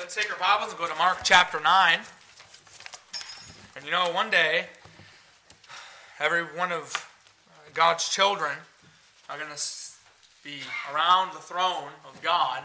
let's 0.00 0.14
take 0.14 0.32
our 0.32 0.38
Bibles 0.38 0.70
and 0.70 0.78
go 0.78 0.88
to 0.88 0.94
Mark 0.94 1.18
chapter 1.24 1.60
9. 1.60 1.98
And 3.76 3.84
you 3.84 3.90
know, 3.90 4.10
one 4.14 4.30
day, 4.30 4.64
every 6.18 6.40
one 6.40 6.72
of 6.72 7.06
God's 7.74 8.08
children 8.08 8.52
are 9.28 9.36
going 9.36 9.50
to 9.54 9.62
be 10.42 10.60
around 10.90 11.34
the 11.34 11.38
throne 11.38 11.90
of 12.08 12.18
God, 12.22 12.62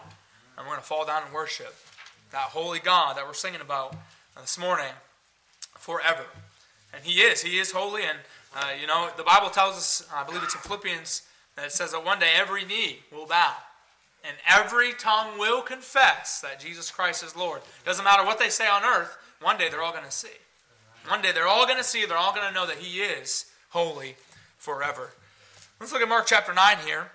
and 0.57 0.65
we're 0.65 0.71
going 0.71 0.79
to 0.79 0.85
fall 0.85 1.05
down 1.05 1.23
and 1.25 1.33
worship 1.33 1.75
that 2.31 2.39
holy 2.39 2.79
God 2.79 3.17
that 3.17 3.27
we're 3.27 3.33
singing 3.33 3.59
about 3.59 3.97
this 4.39 4.57
morning 4.57 4.93
forever. 5.77 6.23
And 6.93 7.03
He 7.03 7.19
is. 7.19 7.41
He 7.41 7.59
is 7.59 7.73
holy. 7.73 8.03
And, 8.03 8.17
uh, 8.55 8.69
you 8.79 8.87
know, 8.87 9.09
the 9.17 9.23
Bible 9.23 9.49
tells 9.49 9.75
us, 9.75 10.07
I 10.13 10.23
believe 10.23 10.41
it's 10.41 10.55
in 10.55 10.61
Philippians, 10.61 11.23
that 11.57 11.65
it 11.65 11.73
says 11.73 11.91
that 11.91 12.05
one 12.05 12.19
day 12.19 12.31
every 12.33 12.63
knee 12.63 12.99
will 13.11 13.27
bow 13.27 13.55
and 14.27 14.37
every 14.47 14.93
tongue 14.93 15.37
will 15.37 15.61
confess 15.61 16.41
that 16.41 16.59
Jesus 16.59 16.91
Christ 16.91 17.23
is 17.23 17.35
Lord. 17.35 17.61
Doesn't 17.85 18.03
matter 18.03 18.25
what 18.25 18.39
they 18.39 18.49
say 18.49 18.67
on 18.67 18.83
earth, 18.83 19.17
one 19.41 19.57
day 19.57 19.69
they're 19.69 19.83
all 19.83 19.91
going 19.91 20.05
to 20.05 20.11
see. 20.11 20.27
One 21.07 21.21
day 21.21 21.31
they're 21.31 21.47
all 21.47 21.65
going 21.65 21.77
to 21.77 21.83
see, 21.83 22.05
they're 22.05 22.17
all 22.17 22.33
going 22.33 22.47
to 22.47 22.53
know 22.53 22.65
that 22.65 22.77
He 22.77 22.99
is 22.99 23.45
holy 23.69 24.15
forever. 24.57 25.11
Let's 25.79 25.91
look 25.91 26.01
at 26.01 26.09
Mark 26.09 26.25
chapter 26.25 26.53
9 26.53 26.77
here. 26.85 27.11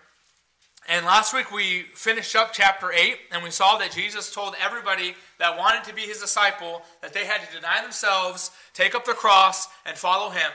And 0.88 1.06
last 1.06 1.34
week 1.34 1.52
we 1.52 1.82
finished 1.94 2.34
up 2.34 2.52
chapter 2.52 2.92
8, 2.92 3.16
and 3.32 3.42
we 3.42 3.50
saw 3.50 3.76
that 3.78 3.92
Jesus 3.92 4.32
told 4.34 4.54
everybody 4.60 5.14
that 5.38 5.58
wanted 5.58 5.84
to 5.84 5.94
be 5.94 6.02
his 6.02 6.20
disciple 6.20 6.82
that 7.00 7.12
they 7.12 7.26
had 7.26 7.40
to 7.46 7.54
deny 7.54 7.80
themselves, 7.82 8.50
take 8.74 8.94
up 8.94 9.04
the 9.04 9.12
cross, 9.12 9.68
and 9.84 9.96
follow 9.96 10.30
him. 10.30 10.50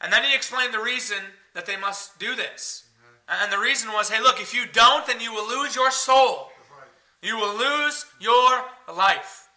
And 0.00 0.12
then 0.12 0.24
he 0.24 0.34
explained 0.34 0.74
the 0.74 0.82
reason 0.82 1.18
that 1.54 1.66
they 1.66 1.76
must 1.76 2.18
do 2.18 2.34
this. 2.34 2.84
And 3.28 3.52
the 3.52 3.58
reason 3.58 3.92
was 3.92 4.10
hey, 4.10 4.20
look, 4.20 4.40
if 4.40 4.54
you 4.54 4.64
don't, 4.72 5.06
then 5.06 5.20
you 5.20 5.32
will 5.32 5.48
lose 5.48 5.74
your 5.74 5.90
soul. 5.90 6.48
You 7.22 7.36
will 7.36 7.56
lose 7.56 8.06
your 8.20 8.64
life. 8.92 9.48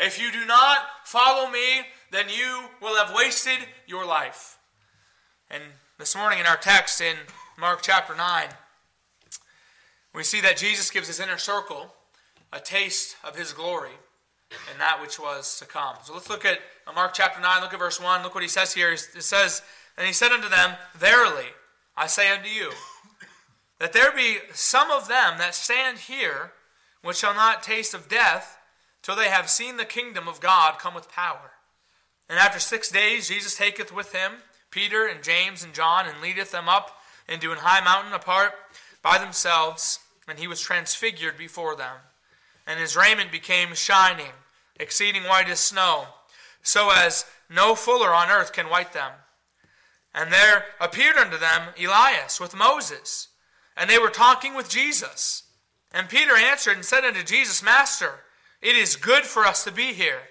If 0.00 0.20
you 0.20 0.32
do 0.32 0.44
not 0.44 0.78
follow 1.04 1.48
me, 1.48 1.86
then 2.10 2.26
you 2.28 2.64
will 2.80 2.96
have 2.96 3.14
wasted 3.14 3.58
your 3.86 4.04
life. 4.04 4.58
And 5.50 5.62
this 5.98 6.16
morning 6.16 6.40
in 6.40 6.46
our 6.46 6.56
text 6.56 7.00
in 7.00 7.16
Mark 7.58 7.80
chapter 7.82 8.16
9, 8.16 8.48
we 10.12 10.24
see 10.24 10.40
that 10.40 10.56
Jesus 10.56 10.90
gives 10.90 11.06
his 11.06 11.20
inner 11.20 11.38
circle 11.38 11.94
a 12.52 12.58
taste 12.58 13.16
of 13.24 13.36
his 13.36 13.52
glory 13.52 13.90
and 14.70 14.80
that 14.80 15.00
which 15.00 15.18
was 15.18 15.58
to 15.58 15.64
come. 15.64 15.96
So 16.04 16.14
let's 16.14 16.28
look 16.28 16.44
at 16.44 16.58
Mark 16.94 17.14
chapter 17.14 17.40
9, 17.40 17.62
look 17.62 17.72
at 17.72 17.78
verse 17.78 18.00
1. 18.00 18.22
Look 18.22 18.34
what 18.34 18.42
he 18.42 18.48
says 18.48 18.74
here. 18.74 18.92
It 18.92 18.98
says, 18.98 19.62
And 19.96 20.06
he 20.06 20.12
said 20.12 20.32
unto 20.32 20.48
them, 20.48 20.74
Verily, 20.94 21.46
I 21.96 22.06
say 22.06 22.30
unto 22.30 22.48
you, 22.48 22.70
that 23.78 23.92
there 23.92 24.12
be 24.12 24.38
some 24.52 24.90
of 24.90 25.08
them 25.08 25.38
that 25.38 25.54
stand 25.54 25.98
here 25.98 26.52
which 27.02 27.18
shall 27.18 27.34
not 27.34 27.62
taste 27.62 27.94
of 27.94 28.08
death 28.08 28.58
till 29.02 29.16
they 29.16 29.28
have 29.28 29.50
seen 29.50 29.76
the 29.76 29.84
kingdom 29.84 30.26
of 30.28 30.40
God 30.40 30.78
come 30.78 30.94
with 30.94 31.10
power. 31.10 31.52
And 32.28 32.38
after 32.38 32.58
six 32.58 32.90
days 32.90 33.28
Jesus 33.28 33.56
taketh 33.56 33.92
with 33.92 34.12
him 34.12 34.32
Peter 34.74 35.06
and 35.06 35.22
James 35.22 35.62
and 35.62 35.72
John, 35.72 36.04
and 36.04 36.20
leadeth 36.20 36.50
them 36.50 36.68
up 36.68 36.98
into 37.28 37.52
an 37.52 37.58
high 37.58 37.82
mountain 37.82 38.12
apart 38.12 38.54
by 39.04 39.18
themselves, 39.18 40.00
and 40.26 40.36
he 40.36 40.48
was 40.48 40.60
transfigured 40.60 41.38
before 41.38 41.76
them. 41.76 41.98
And 42.66 42.80
his 42.80 42.96
raiment 42.96 43.30
became 43.30 43.74
shining, 43.74 44.32
exceeding 44.80 45.22
white 45.22 45.48
as 45.48 45.60
snow, 45.60 46.06
so 46.60 46.90
as 46.90 47.24
no 47.48 47.76
fuller 47.76 48.12
on 48.12 48.30
earth 48.30 48.52
can 48.52 48.68
white 48.68 48.92
them. 48.92 49.12
And 50.12 50.32
there 50.32 50.64
appeared 50.80 51.18
unto 51.18 51.38
them 51.38 51.68
Elias 51.80 52.40
with 52.40 52.56
Moses 52.56 53.28
and 53.76 53.88
they 53.88 53.98
were 53.98 54.10
talking 54.10 54.54
with 54.54 54.68
Jesus. 54.68 55.44
And 55.92 56.08
Peter 56.08 56.36
answered 56.36 56.76
and 56.76 56.84
said 56.84 57.04
unto 57.04 57.22
Jesus, 57.22 57.62
Master, 57.62 58.20
it 58.60 58.76
is 58.76 58.96
good 58.96 59.24
for 59.24 59.44
us 59.44 59.64
to 59.64 59.72
be 59.72 59.92
here. 59.92 60.22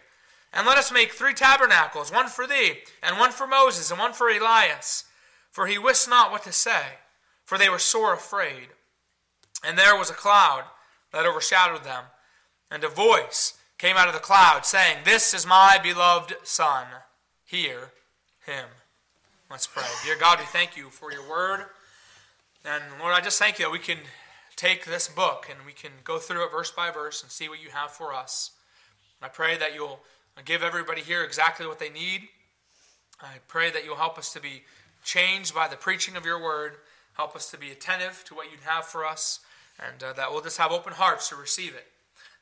And 0.51 0.67
let 0.67 0.77
us 0.77 0.91
make 0.91 1.11
three 1.11 1.33
tabernacles, 1.33 2.11
one 2.11 2.27
for 2.27 2.45
thee, 2.45 2.79
and 3.01 3.17
one 3.17 3.31
for 3.31 3.47
Moses, 3.47 3.89
and 3.89 3.99
one 3.99 4.13
for 4.13 4.29
Elias. 4.29 5.05
For 5.51 5.67
he 5.67 5.77
wist 5.77 6.09
not 6.09 6.31
what 6.31 6.43
to 6.43 6.51
say, 6.51 6.97
for 7.45 7.57
they 7.57 7.69
were 7.69 7.79
sore 7.79 8.13
afraid. 8.13 8.69
And 9.63 9.77
there 9.77 9.97
was 9.97 10.09
a 10.09 10.15
cloud 10.15 10.65
that 11.11 11.25
overshadowed 11.25 11.83
them, 11.83 12.05
and 12.69 12.83
a 12.83 12.89
voice 12.89 13.53
came 13.77 13.97
out 13.97 14.07
of 14.07 14.13
the 14.13 14.19
cloud, 14.19 14.65
saying, 14.65 14.99
This 15.05 15.33
is 15.33 15.45
my 15.45 15.79
beloved 15.81 16.35
Son. 16.43 16.85
Hear 17.45 17.91
him. 18.45 18.65
Let's 19.49 19.67
pray. 19.67 19.83
Dear 20.03 20.17
God, 20.17 20.39
we 20.39 20.45
thank 20.45 20.75
you 20.75 20.89
for 20.89 21.11
your 21.11 21.27
word. 21.29 21.65
And 22.65 22.81
Lord, 22.97 23.13
I 23.13 23.19
just 23.19 23.37
thank 23.37 23.59
you 23.59 23.65
that 23.65 23.71
we 23.71 23.79
can 23.79 23.97
take 24.55 24.85
this 24.85 25.09
book 25.09 25.47
and 25.49 25.65
we 25.65 25.73
can 25.73 25.91
go 26.05 26.17
through 26.17 26.45
it 26.45 26.51
verse 26.51 26.71
by 26.71 26.91
verse 26.91 27.21
and 27.21 27.29
see 27.29 27.49
what 27.49 27.61
you 27.61 27.69
have 27.71 27.91
for 27.91 28.13
us. 28.13 28.51
I 29.21 29.27
pray 29.27 29.57
that 29.57 29.75
you'll 29.75 29.99
give 30.45 30.63
everybody 30.63 31.01
here 31.01 31.25
exactly 31.25 31.67
what 31.67 31.79
they 31.79 31.89
need. 31.89 32.29
I 33.21 33.39
pray 33.49 33.69
that 33.69 33.83
you'll 33.83 33.97
help 33.97 34.17
us 34.17 34.31
to 34.33 34.39
be 34.39 34.63
changed 35.03 35.53
by 35.53 35.67
the 35.67 35.75
preaching 35.75 36.15
of 36.15 36.25
your 36.25 36.41
word. 36.41 36.75
Help 37.17 37.35
us 37.35 37.51
to 37.51 37.57
be 37.57 37.69
attentive 37.69 38.23
to 38.27 38.33
what 38.33 38.49
you'd 38.49 38.63
have 38.65 38.85
for 38.85 39.05
us, 39.05 39.41
and 39.79 40.01
uh, 40.01 40.13
that 40.13 40.31
we'll 40.31 40.41
just 40.41 40.57
have 40.57 40.71
open 40.71 40.93
hearts 40.93 41.29
to 41.29 41.35
receive 41.35 41.75
it. 41.75 41.87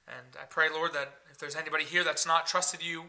And 0.08 0.36
I 0.40 0.46
pray, 0.46 0.70
Lord, 0.72 0.94
that 0.94 1.14
if 1.32 1.40
there's 1.40 1.56
anybody 1.56 1.84
here 1.84 2.04
that's 2.04 2.28
not 2.28 2.46
trusted 2.46 2.84
you 2.84 3.06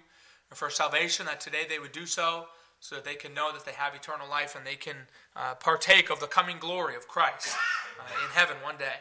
for 0.51 0.71
salvation, 0.71 1.27
that 1.27 1.41
today 1.41 1.65
they 1.69 1.79
would 1.79 1.93
do 1.93 2.07
so 2.07 2.47
so 2.83 2.97
that 2.97 3.05
they 3.05 3.15
can 3.15 3.33
know 3.33 3.53
that 3.53 3.65
they 3.65 3.73
have 3.73 3.95
eternal 3.95 4.29
life 4.29 4.57
and 4.57 4.67
they 4.67 4.75
can 4.75 4.97
uh, 5.37 5.55
partake 5.55 6.11
of 6.11 6.19
the 6.19 6.27
coming 6.27 6.57
glory 6.59 6.97
of 6.97 7.07
Christ 7.07 7.57
uh, 8.01 8.25
in 8.25 8.31
heaven 8.35 8.57
one 8.61 8.77
day. 8.77 8.99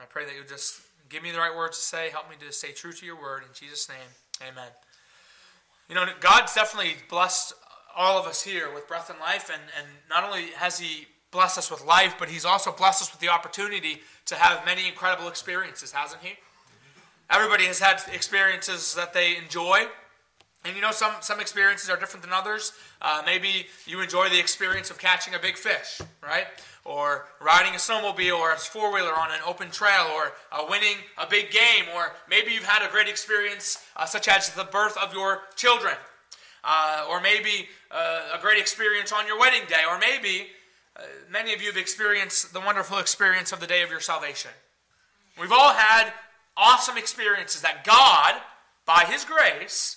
I 0.00 0.04
pray 0.04 0.24
that 0.24 0.32
you'll 0.36 0.46
just 0.46 0.80
give 1.08 1.24
me 1.24 1.32
the 1.32 1.38
right 1.38 1.54
words 1.54 1.78
to 1.78 1.82
say, 1.82 2.10
help 2.10 2.30
me 2.30 2.36
to 2.38 2.52
stay 2.52 2.70
true 2.70 2.92
to 2.92 3.04
your 3.04 3.20
word. 3.20 3.42
In 3.42 3.48
Jesus' 3.52 3.88
name, 3.88 4.48
amen. 4.48 4.68
You 5.88 5.96
know, 5.96 6.06
God's 6.20 6.54
definitely 6.54 6.92
blessed 7.10 7.54
all 7.96 8.20
of 8.20 8.26
us 8.26 8.40
here 8.40 8.72
with 8.72 8.86
breath 8.86 9.10
and 9.10 9.18
life, 9.18 9.50
and, 9.52 9.62
and 9.76 9.88
not 10.08 10.22
only 10.22 10.52
has 10.56 10.78
He 10.78 11.08
blessed 11.32 11.58
us 11.58 11.72
with 11.72 11.84
life, 11.84 12.14
but 12.20 12.28
He's 12.28 12.44
also 12.44 12.70
blessed 12.70 13.02
us 13.02 13.10
with 13.10 13.20
the 13.20 13.30
opportunity 13.30 14.02
to 14.26 14.36
have 14.36 14.64
many 14.64 14.86
incredible 14.86 15.26
experiences, 15.26 15.90
hasn't 15.90 16.22
He? 16.22 16.34
Everybody 17.30 17.64
has 17.64 17.80
had 17.80 18.00
experiences 18.12 18.94
that 18.94 19.12
they 19.12 19.36
enjoy. 19.36 19.86
And 20.68 20.76
you 20.76 20.82
know, 20.82 20.90
some, 20.90 21.14
some 21.22 21.40
experiences 21.40 21.88
are 21.88 21.96
different 21.96 22.22
than 22.22 22.34
others. 22.34 22.74
Uh, 23.00 23.22
maybe 23.24 23.68
you 23.86 24.02
enjoy 24.02 24.28
the 24.28 24.38
experience 24.38 24.90
of 24.90 24.98
catching 24.98 25.34
a 25.34 25.38
big 25.38 25.56
fish, 25.56 26.02
right? 26.22 26.44
Or 26.84 27.24
riding 27.40 27.72
a 27.72 27.78
snowmobile 27.78 28.38
or 28.38 28.52
a 28.52 28.56
four 28.56 28.92
wheeler 28.92 29.14
on 29.14 29.30
an 29.30 29.40
open 29.46 29.70
trail, 29.70 30.08
or 30.14 30.32
uh, 30.52 30.66
winning 30.68 30.96
a 31.16 31.26
big 31.26 31.50
game, 31.50 31.86
or 31.96 32.12
maybe 32.28 32.52
you've 32.52 32.64
had 32.64 32.86
a 32.86 32.92
great 32.92 33.08
experience, 33.08 33.82
uh, 33.96 34.04
such 34.04 34.28
as 34.28 34.50
the 34.50 34.64
birth 34.64 34.98
of 34.98 35.14
your 35.14 35.40
children, 35.56 35.94
uh, 36.64 37.06
or 37.08 37.22
maybe 37.22 37.70
uh, 37.90 38.36
a 38.38 38.38
great 38.38 38.60
experience 38.60 39.10
on 39.10 39.26
your 39.26 39.38
wedding 39.38 39.62
day, 39.70 39.84
or 39.90 39.98
maybe 39.98 40.48
uh, 40.96 41.02
many 41.30 41.54
of 41.54 41.62
you 41.62 41.68
have 41.68 41.78
experienced 41.78 42.52
the 42.52 42.60
wonderful 42.60 42.98
experience 42.98 43.52
of 43.52 43.60
the 43.60 43.66
day 43.66 43.80
of 43.80 43.90
your 43.90 44.00
salvation. 44.00 44.50
We've 45.40 45.52
all 45.52 45.72
had 45.72 46.12
awesome 46.58 46.98
experiences 46.98 47.62
that 47.62 47.84
God, 47.84 48.34
by 48.84 49.06
His 49.10 49.24
grace, 49.24 49.94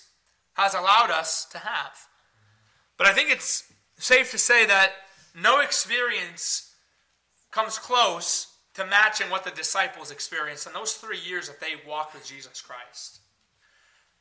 has 0.54 0.74
allowed 0.74 1.10
us 1.10 1.46
to 1.46 1.58
have. 1.58 1.92
But 2.96 3.06
I 3.06 3.12
think 3.12 3.30
it's 3.30 3.64
safe 3.98 4.30
to 4.32 4.38
say 4.38 4.66
that 4.66 4.92
no 5.34 5.60
experience 5.60 6.74
comes 7.50 7.78
close 7.78 8.48
to 8.74 8.86
matching 8.86 9.30
what 9.30 9.44
the 9.44 9.50
disciples 9.50 10.10
experienced 10.10 10.66
in 10.66 10.72
those 10.72 10.94
three 10.94 11.18
years 11.18 11.48
that 11.48 11.60
they 11.60 11.74
walked 11.86 12.14
with 12.14 12.26
Jesus 12.26 12.60
Christ. 12.60 13.20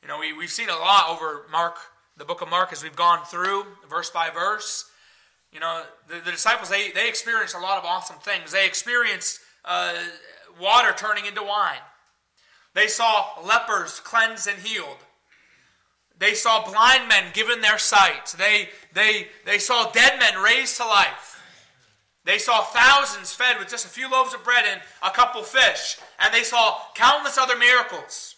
You 0.01 0.07
know, 0.07 0.19
we, 0.19 0.33
we've 0.33 0.49
seen 0.49 0.69
a 0.69 0.75
lot 0.75 1.09
over 1.09 1.45
Mark, 1.51 1.77
the 2.17 2.25
book 2.25 2.41
of 2.41 2.49
Mark, 2.49 2.73
as 2.73 2.83
we've 2.83 2.95
gone 2.95 3.23
through 3.25 3.65
verse 3.89 4.09
by 4.09 4.29
verse. 4.29 4.89
You 5.53 5.59
know, 5.59 5.83
the, 6.07 6.15
the 6.25 6.31
disciples, 6.31 6.69
they, 6.69 6.91
they 6.91 7.07
experienced 7.07 7.55
a 7.55 7.59
lot 7.59 7.77
of 7.77 7.85
awesome 7.85 8.17
things. 8.17 8.51
They 8.51 8.65
experienced 8.65 9.39
uh, 9.63 9.93
water 10.59 10.93
turning 10.97 11.25
into 11.25 11.43
wine, 11.43 11.81
they 12.73 12.87
saw 12.87 13.25
lepers 13.45 13.99
cleansed 13.99 14.47
and 14.47 14.59
healed. 14.59 14.97
They 16.21 16.35
saw 16.35 16.63
blind 16.63 17.09
men 17.09 17.31
given 17.33 17.61
their 17.61 17.79
sight. 17.79 18.35
They, 18.37 18.69
they, 18.93 19.29
they 19.43 19.57
saw 19.57 19.89
dead 19.91 20.19
men 20.19 20.39
raised 20.39 20.77
to 20.77 20.85
life. 20.85 21.41
They 22.25 22.37
saw 22.37 22.61
thousands 22.61 23.33
fed 23.33 23.57
with 23.57 23.69
just 23.69 23.87
a 23.87 23.89
few 23.89 24.07
loaves 24.07 24.35
of 24.35 24.43
bread 24.43 24.65
and 24.71 24.81
a 25.01 25.09
couple 25.09 25.41
fish. 25.41 25.97
And 26.19 26.31
they 26.31 26.43
saw 26.43 26.77
countless 26.93 27.39
other 27.39 27.57
miracles. 27.57 28.35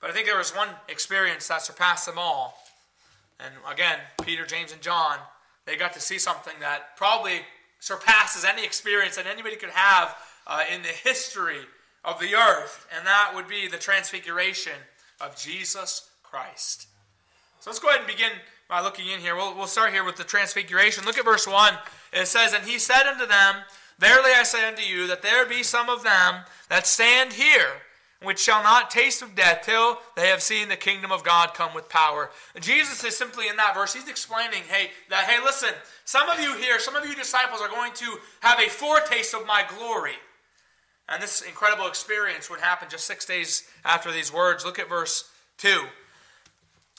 But 0.00 0.08
I 0.08 0.14
think 0.14 0.26
there 0.26 0.38
was 0.38 0.56
one 0.56 0.70
experience 0.88 1.48
that 1.48 1.60
surpassed 1.60 2.06
them 2.06 2.16
all. 2.16 2.56
And 3.38 3.52
again, 3.70 3.98
Peter, 4.22 4.46
James, 4.46 4.72
and 4.72 4.80
John, 4.80 5.18
they 5.66 5.76
got 5.76 5.92
to 5.92 6.00
see 6.00 6.18
something 6.18 6.54
that 6.60 6.96
probably 6.96 7.42
surpasses 7.78 8.42
any 8.42 8.64
experience 8.64 9.16
that 9.16 9.26
anybody 9.26 9.56
could 9.56 9.68
have 9.68 10.16
uh, 10.46 10.62
in 10.74 10.80
the 10.80 10.88
history 10.88 11.60
of 12.06 12.18
the 12.20 12.34
earth. 12.34 12.86
And 12.96 13.06
that 13.06 13.32
would 13.34 13.48
be 13.48 13.68
the 13.68 13.76
transfiguration 13.76 14.72
of 15.20 15.36
Jesus 15.36 16.08
Christ. 16.34 16.88
So 17.60 17.70
let's 17.70 17.78
go 17.78 17.90
ahead 17.90 18.00
and 18.00 18.08
begin 18.08 18.32
by 18.68 18.80
looking 18.80 19.08
in 19.08 19.20
here. 19.20 19.36
We'll, 19.36 19.54
we'll 19.54 19.68
start 19.68 19.92
here 19.92 20.02
with 20.02 20.16
the 20.16 20.24
transfiguration. 20.24 21.04
Look 21.04 21.16
at 21.16 21.24
verse 21.24 21.46
1. 21.46 21.74
It 22.12 22.26
says, 22.26 22.52
And 22.52 22.64
he 22.64 22.80
said 22.80 23.06
unto 23.06 23.24
them, 23.24 23.54
Verily 24.00 24.32
I 24.34 24.42
say 24.42 24.66
unto 24.66 24.82
you, 24.82 25.06
that 25.06 25.22
there 25.22 25.46
be 25.46 25.62
some 25.62 25.88
of 25.88 26.02
them 26.02 26.42
that 26.68 26.88
stand 26.88 27.34
here, 27.34 27.68
which 28.20 28.40
shall 28.40 28.64
not 28.64 28.90
taste 28.90 29.22
of 29.22 29.36
death 29.36 29.60
till 29.62 29.98
they 30.16 30.26
have 30.26 30.42
seen 30.42 30.68
the 30.68 30.74
kingdom 30.74 31.12
of 31.12 31.22
God 31.22 31.54
come 31.54 31.72
with 31.72 31.88
power. 31.88 32.30
Jesus 32.58 33.04
is 33.04 33.16
simply 33.16 33.46
in 33.46 33.54
that 33.54 33.74
verse, 33.76 33.94
he's 33.94 34.08
explaining, 34.08 34.64
hey, 34.68 34.90
that, 35.10 35.26
hey, 35.26 35.40
listen, 35.44 35.70
some 36.04 36.28
of 36.28 36.40
you 36.40 36.56
here, 36.56 36.80
some 36.80 36.96
of 36.96 37.06
you 37.06 37.14
disciples 37.14 37.60
are 37.60 37.68
going 37.68 37.92
to 37.92 38.16
have 38.40 38.58
a 38.58 38.68
foretaste 38.68 39.34
of 39.34 39.46
my 39.46 39.64
glory. 39.78 40.16
And 41.08 41.22
this 41.22 41.42
incredible 41.42 41.86
experience 41.86 42.50
would 42.50 42.60
happen 42.60 42.88
just 42.90 43.04
six 43.04 43.24
days 43.24 43.68
after 43.84 44.10
these 44.10 44.32
words. 44.32 44.64
Look 44.64 44.80
at 44.80 44.88
verse 44.88 45.30
2. 45.58 45.84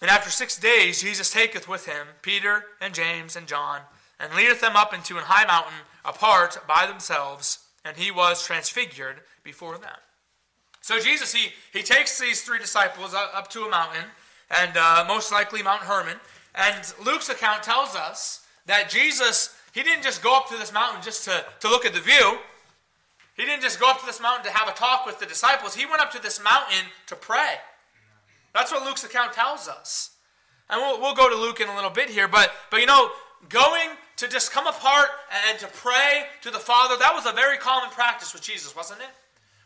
And 0.05 0.11
after 0.11 0.29
six 0.29 0.55
days, 0.59 1.01
Jesus 1.01 1.31
taketh 1.31 1.67
with 1.67 1.87
him 1.87 2.05
Peter 2.21 2.65
and 2.79 2.93
James 2.93 3.35
and 3.35 3.47
John, 3.47 3.81
and 4.19 4.35
leadeth 4.35 4.61
them 4.61 4.75
up 4.75 4.93
into 4.93 5.17
an 5.17 5.23
high 5.23 5.47
mountain 5.47 5.79
apart 6.05 6.59
by 6.67 6.85
themselves, 6.85 7.65
and 7.83 7.97
he 7.97 8.11
was 8.11 8.45
transfigured 8.45 9.21
before 9.43 9.79
them. 9.79 9.97
So 10.81 10.99
Jesus, 10.99 11.33
he, 11.33 11.53
he 11.73 11.81
takes 11.81 12.19
these 12.19 12.43
three 12.43 12.59
disciples 12.59 13.15
up, 13.15 13.49
to 13.49 13.63
a 13.63 13.69
mountain, 13.71 14.03
and 14.51 14.77
uh, 14.77 15.05
most 15.07 15.31
likely 15.31 15.63
Mount 15.63 15.81
Hermon. 15.81 16.17
And 16.53 16.93
Luke's 17.03 17.29
account 17.29 17.63
tells 17.63 17.95
us 17.95 18.45
that 18.67 18.91
Jesus, 18.91 19.57
he 19.73 19.81
didn't 19.81 20.03
just 20.03 20.21
go 20.21 20.37
up 20.37 20.47
to 20.49 20.57
this 20.57 20.71
mountain 20.71 21.01
just 21.01 21.25
to, 21.25 21.43
to 21.61 21.67
look 21.67 21.83
at 21.83 21.95
the 21.95 21.99
view. 21.99 22.37
He 23.35 23.43
didn't 23.43 23.63
just 23.63 23.79
go 23.79 23.89
up 23.89 24.01
to 24.01 24.05
this 24.05 24.21
mountain 24.21 24.45
to 24.45 24.55
have 24.55 24.69
a 24.69 24.77
talk 24.77 25.07
with 25.07 25.17
the 25.17 25.25
disciples. 25.25 25.73
He 25.73 25.87
went 25.87 25.99
up 25.99 26.11
to 26.11 26.21
this 26.21 26.39
mountain 26.43 26.91
to 27.07 27.15
pray. 27.15 27.55
That's 28.55 28.71
what 28.71 28.85
Luke's 28.85 29.03
account 29.03 29.33
tells 29.33 29.67
us. 29.67 30.11
And 30.69 30.81
we'll, 30.81 31.01
we'll 31.01 31.13
go 31.13 31.29
to 31.29 31.35
Luke 31.35 31.59
in 31.59 31.67
a 31.67 31.75
little 31.75 31.89
bit 31.89 32.09
here, 32.09 32.29
but, 32.29 32.51
but 32.71 32.79
you 32.79 32.85
know, 32.85 33.11
going 33.49 33.89
to 34.15 34.29
just 34.29 34.53
come 34.53 34.65
apart 34.65 35.09
and 35.49 35.59
to 35.59 35.67
pray 35.67 36.23
to 36.41 36.49
the 36.49 36.57
Father, 36.57 36.95
that 36.97 37.13
was 37.13 37.25
a 37.25 37.33
very 37.33 37.57
common 37.57 37.89
practice 37.89 38.33
with 38.33 38.41
Jesus, 38.41 38.73
wasn't 38.73 39.01
it? 39.01 39.09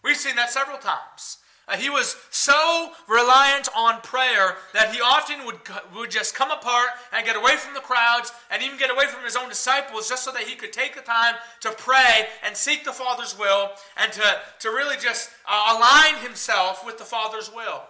We've 0.04 0.18
seen 0.18 0.36
that 0.38 0.50
several 0.50 0.80
times. 0.80 1.38
Uh, 1.68 1.78
he 1.78 1.88
was 1.88 2.18
so 2.32 2.92
reliant 3.08 3.70
on 3.78 4.02
prayer 4.02 4.58
that 4.74 4.92
he 4.92 5.00
often 5.00 5.46
would, 5.46 5.60
would 5.96 6.10
just 6.10 6.34
come 6.34 6.50
apart 6.50 6.90
and 7.14 7.24
get 7.28 7.36
away 7.36 7.58
from 7.58 7.76
the 7.76 7.80
crowds 7.80 8.32
and 8.50 8.64
even 8.64 8.80
get 8.80 8.90
away 8.90 9.06
from 9.06 9.24
his 9.24 9.36
own 9.36 9.50
disciples 9.50 10.10
just 10.10 10.24
so 10.24 10.32
that 10.32 10.42
he 10.42 10.56
could 10.56 10.74
take 10.74 10.96
the 10.96 11.02
time 11.02 11.36
to 11.60 11.70
pray 11.74 12.26
and 12.44 12.58
seek 12.58 12.84
the 12.84 12.92
Father's 12.92 13.38
will 13.38 13.70
and 13.98 14.12
to, 14.12 14.24
to 14.58 14.70
really 14.70 14.98
just 14.98 15.30
uh, 15.48 15.78
align 15.78 16.24
himself 16.24 16.84
with 16.84 16.98
the 16.98 17.06
Father's 17.06 17.54
will. 17.54 17.84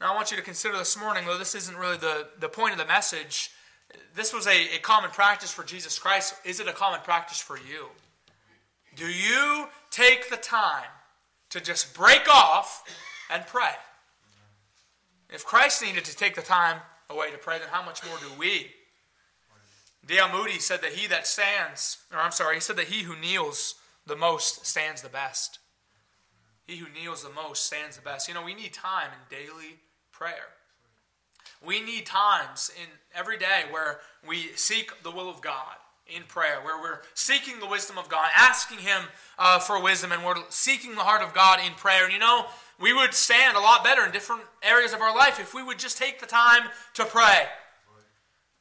Now, 0.00 0.12
I 0.12 0.14
want 0.14 0.30
you 0.30 0.36
to 0.36 0.42
consider 0.42 0.76
this 0.76 0.98
morning, 0.98 1.24
though 1.26 1.38
this 1.38 1.54
isn't 1.54 1.76
really 1.76 1.96
the, 1.96 2.28
the 2.38 2.48
point 2.48 2.72
of 2.72 2.78
the 2.78 2.86
message, 2.86 3.50
this 4.14 4.32
was 4.32 4.46
a, 4.46 4.76
a 4.76 4.78
common 4.80 5.10
practice 5.10 5.50
for 5.50 5.64
Jesus 5.64 5.98
Christ. 5.98 6.34
Is 6.44 6.60
it 6.60 6.68
a 6.68 6.72
common 6.72 7.00
practice 7.00 7.40
for 7.40 7.56
you? 7.56 7.88
Do 8.94 9.06
you 9.06 9.68
take 9.90 10.28
the 10.28 10.36
time 10.36 10.88
to 11.50 11.60
just 11.60 11.94
break 11.94 12.28
off 12.28 12.84
and 13.30 13.46
pray? 13.46 13.72
If 15.30 15.44
Christ 15.44 15.82
needed 15.82 16.04
to 16.04 16.16
take 16.16 16.34
the 16.34 16.42
time 16.42 16.80
away 17.08 17.30
to 17.30 17.38
pray, 17.38 17.58
then 17.58 17.68
how 17.70 17.84
much 17.84 18.04
more 18.04 18.16
do 18.18 18.38
we? 18.38 18.70
D.L. 20.06 20.30
Moody 20.32 20.58
said 20.58 20.82
that 20.82 20.92
he 20.92 21.06
that 21.08 21.26
stands, 21.26 21.98
or 22.12 22.18
I'm 22.18 22.30
sorry, 22.32 22.56
he 22.56 22.60
said 22.60 22.76
that 22.76 22.86
he 22.86 23.02
who 23.02 23.16
kneels 23.16 23.74
the 24.06 24.14
most 24.14 24.64
stands 24.64 25.02
the 25.02 25.08
best. 25.08 25.58
He 26.66 26.76
who 26.76 26.86
kneels 26.88 27.22
the 27.22 27.30
most 27.30 27.64
stands 27.64 27.96
the 27.96 28.02
best. 28.02 28.28
You 28.28 28.34
know, 28.34 28.44
we 28.44 28.54
need 28.54 28.72
time 28.72 29.10
in 29.12 29.36
daily 29.36 29.78
prayer. 30.16 30.48
We 31.64 31.80
need 31.80 32.06
times 32.06 32.70
in 32.76 32.88
every 33.14 33.38
day 33.38 33.64
where 33.70 34.00
we 34.26 34.50
seek 34.54 35.02
the 35.02 35.10
will 35.10 35.28
of 35.28 35.40
God 35.40 35.76
in 36.06 36.22
prayer, 36.22 36.60
where 36.62 36.80
we're 36.80 37.00
seeking 37.14 37.58
the 37.60 37.66
wisdom 37.66 37.98
of 37.98 38.08
God, 38.08 38.28
asking 38.36 38.78
Him 38.78 39.02
uh, 39.38 39.58
for 39.58 39.82
wisdom, 39.82 40.12
and 40.12 40.24
we're 40.24 40.36
seeking 40.48 40.94
the 40.94 41.00
heart 41.00 41.22
of 41.22 41.34
God 41.34 41.58
in 41.64 41.72
prayer. 41.72 42.04
And 42.04 42.12
you 42.12 42.18
know, 42.18 42.46
we 42.80 42.92
would 42.92 43.12
stand 43.12 43.56
a 43.56 43.60
lot 43.60 43.82
better 43.82 44.04
in 44.04 44.12
different 44.12 44.42
areas 44.62 44.92
of 44.92 45.00
our 45.00 45.14
life 45.14 45.40
if 45.40 45.54
we 45.54 45.62
would 45.62 45.78
just 45.78 45.98
take 45.98 46.20
the 46.20 46.26
time 46.26 46.62
to 46.94 47.04
pray. 47.04 47.46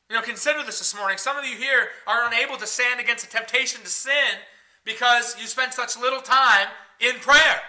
You 0.10 0.16
know, 0.16 0.22
consider 0.22 0.64
this 0.64 0.80
this 0.80 0.96
morning. 0.96 1.18
Some 1.18 1.38
of 1.38 1.46
you 1.46 1.56
here 1.56 1.88
are 2.06 2.28
unable 2.28 2.58
to 2.58 2.68
stand 2.68 3.00
against 3.00 3.26
a 3.26 3.30
temptation 3.30 3.82
to 3.82 3.90
sin 3.90 4.40
because 4.84 5.36
you 5.40 5.48
spend 5.48 5.74
such 5.74 5.98
little 5.98 6.22
time 6.22 6.68
in 7.00 7.16
prayer. 7.16 7.62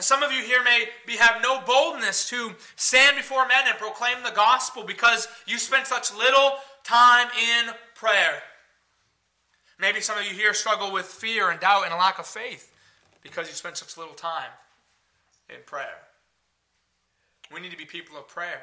Some 0.00 0.24
of 0.24 0.32
you 0.32 0.42
here 0.42 0.62
may 0.62 0.86
be, 1.06 1.16
have 1.16 1.40
no 1.40 1.60
boldness 1.60 2.28
to 2.30 2.52
stand 2.74 3.16
before 3.16 3.46
men 3.46 3.64
and 3.68 3.78
proclaim 3.78 4.22
the 4.24 4.32
gospel 4.32 4.82
because 4.82 5.28
you 5.46 5.56
spend 5.56 5.86
such 5.86 6.12
little 6.12 6.54
time 6.82 7.28
in 7.28 7.72
prayer. 7.94 8.42
Maybe 9.78 10.00
some 10.00 10.18
of 10.18 10.24
you 10.24 10.32
here 10.32 10.52
struggle 10.52 10.92
with 10.92 11.06
fear 11.06 11.50
and 11.50 11.60
doubt 11.60 11.84
and 11.84 11.92
a 11.92 11.96
lack 11.96 12.18
of 12.18 12.26
faith 12.26 12.72
because 13.22 13.48
you 13.48 13.54
spend 13.54 13.76
such 13.76 13.96
little 13.96 14.14
time 14.14 14.50
in 15.48 15.56
prayer. 15.64 15.98
We 17.52 17.60
need 17.60 17.70
to 17.70 17.76
be 17.76 17.84
people 17.84 18.16
of 18.16 18.26
prayer. 18.26 18.62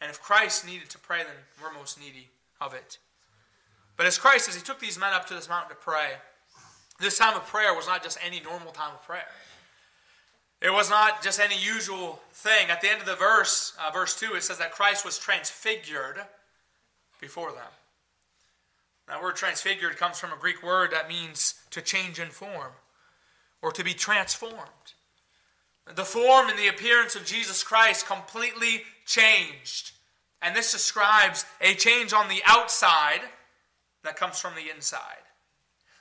And 0.00 0.10
if 0.10 0.20
Christ 0.20 0.66
needed 0.66 0.90
to 0.90 0.98
pray, 0.98 1.18
then 1.18 1.34
we're 1.62 1.72
most 1.72 2.00
needy 2.00 2.28
of 2.60 2.74
it. 2.74 2.98
But 3.96 4.06
as 4.06 4.18
Christ, 4.18 4.48
as 4.48 4.54
he 4.54 4.60
took 4.60 4.78
these 4.78 4.98
men 4.98 5.12
up 5.12 5.26
to 5.26 5.34
this 5.34 5.48
mountain 5.48 5.70
to 5.70 5.76
pray, 5.76 6.10
this 7.00 7.16
time 7.18 7.36
of 7.36 7.46
prayer 7.46 7.74
was 7.74 7.86
not 7.86 8.02
just 8.02 8.18
any 8.24 8.40
normal 8.40 8.72
time 8.72 8.92
of 8.92 9.02
prayer. 9.02 9.26
It 10.62 10.72
was 10.72 10.88
not 10.88 11.22
just 11.22 11.38
any 11.38 11.58
usual 11.58 12.20
thing. 12.32 12.70
At 12.70 12.80
the 12.80 12.90
end 12.90 13.00
of 13.00 13.06
the 13.06 13.14
verse, 13.14 13.74
uh, 13.84 13.90
verse 13.90 14.18
2, 14.18 14.34
it 14.34 14.42
says 14.42 14.58
that 14.58 14.72
Christ 14.72 15.04
was 15.04 15.18
transfigured 15.18 16.18
before 17.20 17.52
them. 17.52 17.70
That 19.08 19.22
word 19.22 19.36
transfigured 19.36 19.96
comes 19.96 20.18
from 20.18 20.32
a 20.32 20.40
Greek 20.40 20.62
word 20.62 20.90
that 20.90 21.08
means 21.08 21.54
to 21.70 21.80
change 21.80 22.18
in 22.18 22.28
form 22.28 22.72
or 23.62 23.70
to 23.72 23.84
be 23.84 23.94
transformed. 23.94 24.94
The 25.94 26.04
form 26.04 26.48
and 26.48 26.58
the 26.58 26.68
appearance 26.68 27.14
of 27.14 27.24
Jesus 27.24 27.62
Christ 27.62 28.06
completely 28.06 28.82
changed. 29.04 29.92
And 30.42 30.56
this 30.56 30.72
describes 30.72 31.44
a 31.60 31.74
change 31.74 32.12
on 32.12 32.28
the 32.28 32.42
outside 32.44 33.20
that 34.02 34.16
comes 34.16 34.40
from 34.40 34.54
the 34.54 34.74
inside. 34.74 35.22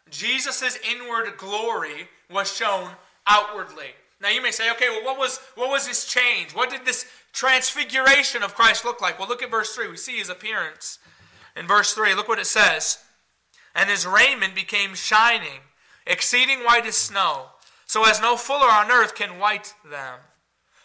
Jesus' 0.09 0.77
inward 0.89 1.37
glory 1.37 2.09
was 2.29 2.55
shown 2.55 2.91
outwardly. 3.27 3.93
Now 4.21 4.29
you 4.29 4.41
may 4.41 4.51
say, 4.51 4.71
okay, 4.71 4.89
well, 4.89 5.03
what 5.03 5.17
was 5.17 5.39
what 5.55 5.69
was 5.69 5.87
this 5.87 6.05
change? 6.05 6.55
What 6.55 6.69
did 6.69 6.85
this 6.85 7.05
transfiguration 7.33 8.43
of 8.43 8.55
Christ 8.55 8.85
look 8.85 9.01
like? 9.01 9.19
Well, 9.19 9.27
look 9.27 9.43
at 9.43 9.51
verse 9.51 9.75
3. 9.75 9.89
We 9.89 9.97
see 9.97 10.17
his 10.17 10.29
appearance. 10.29 10.99
In 11.55 11.67
verse 11.67 11.93
3, 11.93 12.13
look 12.15 12.27
what 12.27 12.39
it 12.39 12.47
says. 12.47 12.99
And 13.73 13.89
his 13.89 14.05
raiment 14.05 14.55
became 14.55 14.95
shining, 14.95 15.61
exceeding 16.07 16.59
white 16.59 16.85
as 16.85 16.95
snow, 16.95 17.47
so 17.85 18.05
as 18.05 18.21
no 18.21 18.35
fuller 18.37 18.69
on 18.69 18.91
earth 18.91 19.15
can 19.15 19.39
white 19.39 19.73
them. 19.89 20.19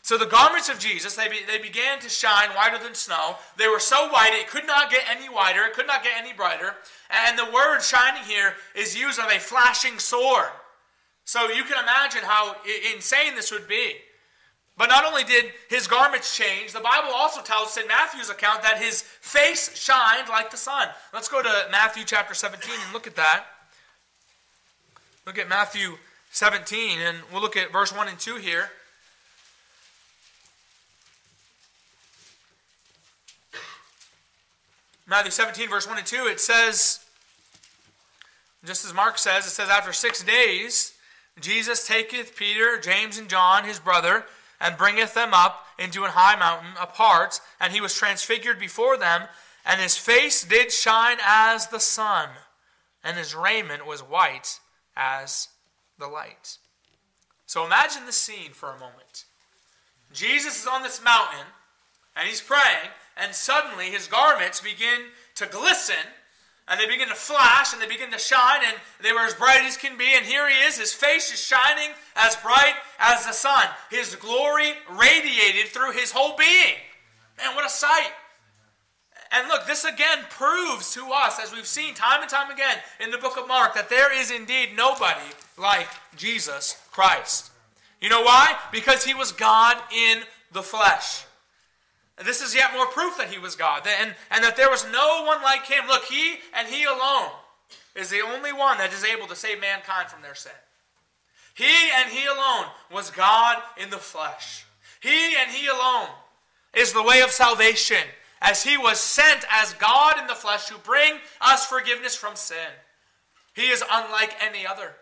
So 0.03 0.17
the 0.17 0.27
garments 0.27 0.69
of 0.69 0.79
Jesus, 0.79 1.15
they, 1.15 1.29
be, 1.29 1.39
they 1.47 1.59
began 1.59 2.01
to 2.01 2.09
shine 2.09 2.51
whiter 2.51 2.83
than 2.83 2.95
snow. 2.95 3.37
They 3.57 3.69
were 3.69 3.79
so 3.79 4.09
white 4.09 4.33
it 4.33 4.49
could 4.49 4.67
not 4.67 4.91
get 4.91 5.05
any 5.09 5.29
whiter, 5.29 5.65
it 5.65 5.75
could 5.75 5.87
not 5.87 6.03
get 6.03 6.15
any 6.19 6.33
brighter. 6.33 6.75
And 7.11 7.39
the 7.39 7.51
word 7.53 7.81
shining 7.81 8.25
here 8.25 8.55
is 8.75 8.99
used 8.99 9.21
of 9.21 9.31
a 9.31 9.39
flashing 9.39 9.99
sword. 9.99 10.49
So 11.31 11.49
you 11.49 11.63
can 11.63 11.81
imagine 11.81 12.23
how 12.25 12.57
insane 12.93 13.37
this 13.37 13.53
would 13.53 13.69
be. 13.69 13.93
But 14.77 14.89
not 14.89 15.05
only 15.05 15.23
did 15.23 15.53
his 15.69 15.87
garments 15.87 16.37
change, 16.37 16.73
the 16.73 16.81
Bible 16.81 17.11
also 17.15 17.41
tells 17.41 17.77
in 17.77 17.87
Matthew's 17.87 18.31
account 18.31 18.63
that 18.63 18.79
his 18.79 19.03
face 19.03 19.79
shined 19.79 20.29
like 20.29 20.51
the 20.51 20.57
sun. 20.57 20.89
Let's 21.15 21.29
go 21.29 21.41
to 21.41 21.69
Matthew 21.71 22.03
chapter 22.05 22.35
17 22.35 22.75
and 22.85 22.93
look 22.93 23.07
at 23.07 23.15
that. 23.15 23.45
Look 25.25 25.39
at 25.39 25.49
Matthew 25.49 25.99
17, 26.33 26.99
and 27.01 27.19
we'll 27.33 27.43
look 27.43 27.57
at 27.57 27.71
verse 27.71 27.97
1 27.97 28.09
and 28.09 28.19
2 28.19 28.39
here. 28.39 28.71
Matthew 35.07 35.31
17, 35.31 35.71
verse 35.71 35.87
1 35.87 35.97
and 35.97 36.07
2, 36.07 36.27
it 36.27 36.41
says, 36.41 37.05
just 38.65 38.85
as 38.85 38.93
Mark 38.93 39.17
says, 39.17 39.47
it 39.47 39.51
says, 39.51 39.69
after 39.69 39.93
six 39.93 40.25
days, 40.25 40.95
Jesus 41.39 41.87
taketh 41.87 42.37
Peter, 42.37 42.79
James, 42.79 43.19
and 43.19 43.29
John, 43.29 43.65
his 43.65 43.79
brother, 43.79 44.25
and 44.61 44.77
bringeth 44.77 45.15
them 45.15 45.33
up 45.33 45.67
into 45.79 46.05
an 46.05 46.11
high 46.11 46.39
mountain 46.39 46.73
apart, 46.79 47.41
and 47.61 47.73
he 47.73 47.81
was 47.81 47.95
transfigured 47.95 48.59
before 48.59 48.97
them, 48.97 49.23
and 49.65 49.81
his 49.81 49.97
face 49.97 50.45
did 50.45 50.73
shine 50.73 51.19
as 51.25 51.69
the 51.69 51.81
sun, 51.81 52.29
and 53.03 53.17
his 53.17 53.35
raiment 53.35 53.87
was 53.87 54.01
white 54.01 54.61
as 54.97 55.49
the 55.99 56.09
light. 56.09 56.59
So 57.47 57.65
imagine 57.65 58.07
the 58.07 58.13
scene 58.13 58.53
for 58.53 58.71
a 58.71 58.79
moment. 58.79 59.25
Jesus 60.13 60.61
is 60.61 60.67
on 60.67 60.83
this 60.83 61.03
mountain, 61.03 61.47
and 62.15 62.29
he's 62.29 62.41
praying, 62.41 62.91
and 63.17 63.35
suddenly 63.35 63.87
his 63.87 64.07
garments 64.09 64.61
begin 64.61 65.07
to 65.37 65.47
glisten 65.47 65.97
and 66.71 66.79
they 66.79 66.87
begin 66.87 67.09
to 67.09 67.15
flash 67.15 67.73
and 67.73 67.83
they 67.83 67.87
begin 67.87 68.13
to 68.13 68.19
shine, 68.19 68.61
and 68.65 68.77
they 69.03 69.13
were 69.13 69.27
as 69.27 69.35
bright 69.35 69.63
as 69.65 69.77
can 69.77 69.99
be. 69.99 70.09
And 70.15 70.25
here 70.25 70.49
he 70.49 70.55
is, 70.67 70.79
his 70.79 70.93
face 70.93 71.33
is 71.33 71.41
shining 71.41 71.91
as 72.15 72.37
bright 72.37 72.75
as 73.01 73.27
the 73.27 73.33
sun. 73.33 73.67
His 73.91 74.15
glory 74.15 74.73
radiated 74.89 75.69
through 75.69 75.93
his 75.93 76.13
whole 76.13 76.37
being. 76.37 76.77
Man, 77.37 77.55
what 77.57 77.67
a 77.67 77.71
sight! 77.71 78.13
And 79.33 79.49
look, 79.49 79.67
this 79.67 79.85
again 79.85 80.19
proves 80.29 80.93
to 80.95 81.07
us, 81.13 81.39
as 81.41 81.53
we've 81.53 81.67
seen 81.67 81.95
time 81.95 82.21
and 82.23 82.31
time 82.31 82.51
again 82.51 82.79
in 82.99 83.11
the 83.11 83.19
book 83.19 83.37
of 83.37 83.47
Mark, 83.47 83.75
that 83.75 83.89
there 83.89 84.13
is 84.17 84.31
indeed 84.31 84.71
nobody 84.77 85.31
like 85.57 85.89
Jesus 86.17 86.83
Christ. 86.91 87.51
You 88.01 88.09
know 88.09 88.23
why? 88.23 88.57
Because 88.73 89.05
he 89.05 89.15
was 89.15 89.31
God 89.31 89.77
in 89.95 90.23
the 90.53 90.63
flesh. 90.63 91.25
This 92.25 92.43
is 92.43 92.55
yet 92.55 92.73
more 92.75 92.87
proof 92.87 93.17
that 93.17 93.31
he 93.31 93.39
was 93.39 93.57
God 93.57 93.87
and, 94.01 94.15
and 94.31 94.45
that 94.45 94.57
there 94.57 94.71
was 94.71 94.85
no 94.93 95.25
one 95.25 95.43
like 95.43 95.67
him. 95.67 95.87
Look, 95.89 96.05
he 96.05 96.37
and 96.55 96.69
he 96.69 96.85
alone 96.85 97.31
is 97.95 98.11
the 98.11 98.21
only 98.21 98.53
one 98.53 98.79
that 98.79 98.93
is 98.93 99.05
able 99.05 99.27
to 99.27 99.37
save 99.37 99.61
mankind 99.61 100.09
from 100.09 100.23
their 100.23 100.35
sin. 100.35 100.53
He 101.55 101.91
and 101.99 102.11
he 102.11 102.27
alone 102.27 102.67
was 102.93 103.11
God 103.11 103.59
in 103.77 103.91
the 103.91 103.99
flesh. 103.99 104.67
He 105.01 105.35
and 105.37 105.51
he 105.51 105.67
alone 105.67 106.09
is 106.75 106.93
the 106.93 107.03
way 107.03 107.21
of 107.23 107.31
salvation, 107.31 108.05
as 108.41 108.63
he 108.63 108.77
was 108.77 109.01
sent 109.01 109.45
as 109.51 109.75
God 109.75 110.19
in 110.19 110.27
the 110.27 110.35
flesh 110.35 110.67
to 110.67 110.79
bring 110.79 111.15
us 111.41 111.67
forgiveness 111.67 112.15
from 112.15 112.37
sin. 112.37 112.71
He 113.55 113.69
is 113.69 113.83
unlike 113.91 114.35
any 114.41 114.67
other. 114.67 114.93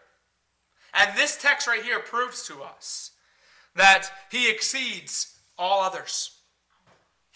And 0.95 1.17
this 1.17 1.37
text 1.41 1.67
right 1.67 1.83
here 1.83 2.01
proves 2.01 2.43
to 2.45 2.63
us 2.63 3.11
that 3.77 4.11
he 4.31 4.51
exceeds 4.51 5.37
all 5.59 5.83
others. 5.83 6.38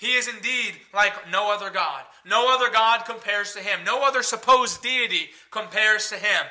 He 0.03 0.15
is 0.15 0.27
indeed 0.27 0.75
like 0.93 1.31
no 1.31 1.55
other 1.55 1.71
God. 1.71 2.03
No 2.27 2.53
other 2.53 2.69
God 2.73 3.05
compares 3.05 3.53
to 3.53 3.61
him. 3.61 3.85
No 3.87 4.05
other 4.05 4.25
supposed 4.25 4.83
deity 4.83 5.31
compares 5.53 6.09
to 6.09 6.17
him. 6.17 6.45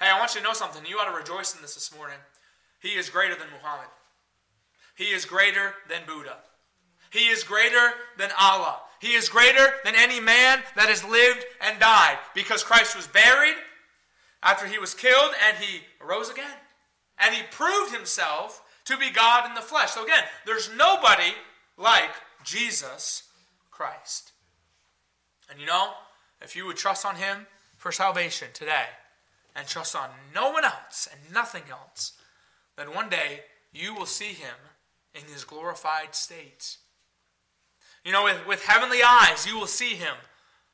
Hey, 0.00 0.06
I 0.08 0.18
want 0.18 0.34
you 0.34 0.40
to 0.40 0.46
know 0.46 0.54
something. 0.54 0.86
You 0.86 0.96
ought 0.96 1.10
to 1.10 1.14
rejoice 1.14 1.54
in 1.54 1.60
this 1.60 1.74
this 1.74 1.94
morning. 1.94 2.16
He 2.80 2.94
is 2.94 3.10
greater 3.10 3.34
than 3.34 3.48
Muhammad. 3.52 3.88
He 4.96 5.04
is 5.04 5.26
greater 5.26 5.74
than 5.90 6.00
Buddha. 6.06 6.38
He 7.10 7.28
is 7.28 7.44
greater 7.44 7.90
than 8.16 8.30
Allah. 8.40 8.78
He 9.00 9.12
is 9.12 9.28
greater 9.28 9.74
than 9.84 9.94
any 9.94 10.18
man 10.18 10.60
that 10.76 10.88
has 10.88 11.04
lived 11.04 11.44
and 11.60 11.78
died 11.78 12.16
because 12.34 12.64
Christ 12.64 12.96
was 12.96 13.06
buried 13.06 13.56
after 14.42 14.66
he 14.66 14.78
was 14.78 14.94
killed 14.94 15.32
and 15.46 15.58
he 15.58 15.80
arose 16.00 16.30
again. 16.30 16.56
And 17.18 17.34
he 17.34 17.42
proved 17.50 17.94
himself 17.94 18.62
to 18.86 18.96
be 18.96 19.10
God 19.10 19.46
in 19.46 19.54
the 19.54 19.60
flesh. 19.60 19.90
So 19.90 20.04
again, 20.04 20.24
there's 20.46 20.70
nobody 20.74 21.34
like 21.76 22.10
Jesus 22.44 23.24
Christ. 23.70 24.32
And 25.50 25.60
you 25.60 25.66
know, 25.66 25.92
if 26.40 26.54
you 26.56 26.66
would 26.66 26.76
trust 26.76 27.04
on 27.04 27.16
him 27.16 27.46
for 27.76 27.92
salvation 27.92 28.48
today 28.52 28.86
and 29.54 29.66
trust 29.66 29.96
on 29.96 30.10
no 30.34 30.50
one 30.50 30.64
else 30.64 31.08
and 31.10 31.34
nothing 31.34 31.64
else, 31.70 32.12
then 32.76 32.94
one 32.94 33.08
day 33.08 33.40
you 33.72 33.94
will 33.94 34.06
see 34.06 34.32
him 34.32 34.54
in 35.14 35.22
his 35.32 35.44
glorified 35.44 36.14
state. 36.14 36.76
You 38.04 38.12
know, 38.12 38.24
with, 38.24 38.46
with 38.46 38.64
heavenly 38.64 39.02
eyes, 39.02 39.46
you 39.46 39.58
will 39.58 39.66
see 39.66 39.94
him 39.94 40.14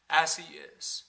as 0.09 0.37
he 0.37 0.57
is. 0.79 1.05